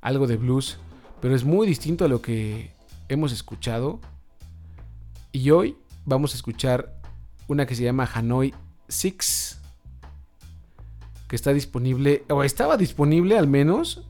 algo 0.00 0.26
de 0.26 0.36
blues, 0.36 0.78
pero 1.20 1.34
es 1.34 1.44
muy 1.44 1.66
distinto 1.66 2.04
a 2.04 2.08
lo 2.08 2.22
que 2.22 2.72
hemos 3.08 3.32
escuchado. 3.32 4.00
Y 5.32 5.50
hoy 5.50 5.76
vamos 6.06 6.32
a 6.32 6.36
escuchar 6.36 6.94
una 7.48 7.66
que 7.66 7.74
se 7.74 7.82
llama 7.82 8.08
Hanoi 8.12 8.54
Six, 8.88 9.60
que 11.28 11.36
está 11.36 11.52
disponible, 11.52 12.24
o 12.28 12.42
estaba 12.42 12.76
disponible 12.76 13.36
al 13.36 13.46
menos 13.46 14.06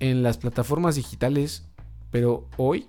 en 0.00 0.22
las 0.22 0.38
plataformas 0.38 0.96
digitales, 0.96 1.64
pero 2.10 2.48
hoy 2.56 2.88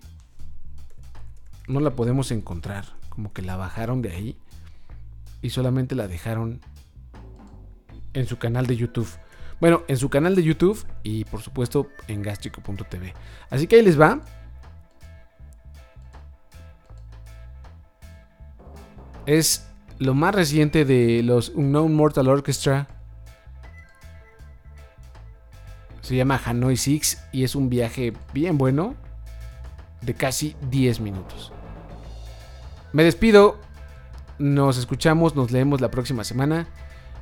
no 1.67 1.79
la 1.79 1.91
podemos 1.91 2.31
encontrar. 2.31 2.85
Como 3.09 3.33
que 3.33 3.41
la 3.41 3.57
bajaron 3.57 4.01
de 4.01 4.11
ahí 4.11 4.37
y 5.41 5.49
solamente 5.49 5.95
la 5.95 6.07
dejaron 6.07 6.61
en 8.13 8.25
su 8.25 8.37
canal 8.37 8.67
de 8.67 8.77
YouTube. 8.77 9.09
Bueno, 9.59 9.83
en 9.87 9.97
su 9.97 10.09
canal 10.09 10.35
de 10.35 10.43
YouTube 10.43 10.83
y 11.03 11.25
por 11.25 11.41
supuesto 11.41 11.87
en 12.07 12.21
gastrico.tv. 12.21 13.13
Así 13.49 13.67
que 13.67 13.75
ahí 13.75 13.83
les 13.83 13.99
va. 13.99 14.21
Es 19.25 19.67
lo 19.99 20.15
más 20.15 20.33
reciente 20.33 20.83
de 20.83 21.21
los 21.21 21.49
Unknown 21.49 21.93
Mortal 21.93 22.27
Orchestra. 22.27 22.87
Se 26.11 26.17
llama 26.17 26.41
Hanoi 26.43 26.75
Six 26.75 27.23
y 27.31 27.45
es 27.45 27.55
un 27.55 27.69
viaje 27.69 28.11
bien 28.33 28.57
bueno 28.57 28.95
de 30.01 30.13
casi 30.13 30.57
10 30.69 30.99
minutos. 30.99 31.53
Me 32.91 33.05
despido. 33.05 33.57
Nos 34.37 34.77
escuchamos, 34.77 35.37
nos 35.37 35.51
leemos 35.51 35.79
la 35.79 35.89
próxima 35.89 36.25
semana 36.25 36.67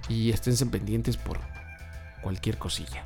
y 0.08 0.32
esténse 0.32 0.66
pendientes 0.66 1.18
por 1.18 1.40
cualquier 2.24 2.58
cosilla. 2.58 3.04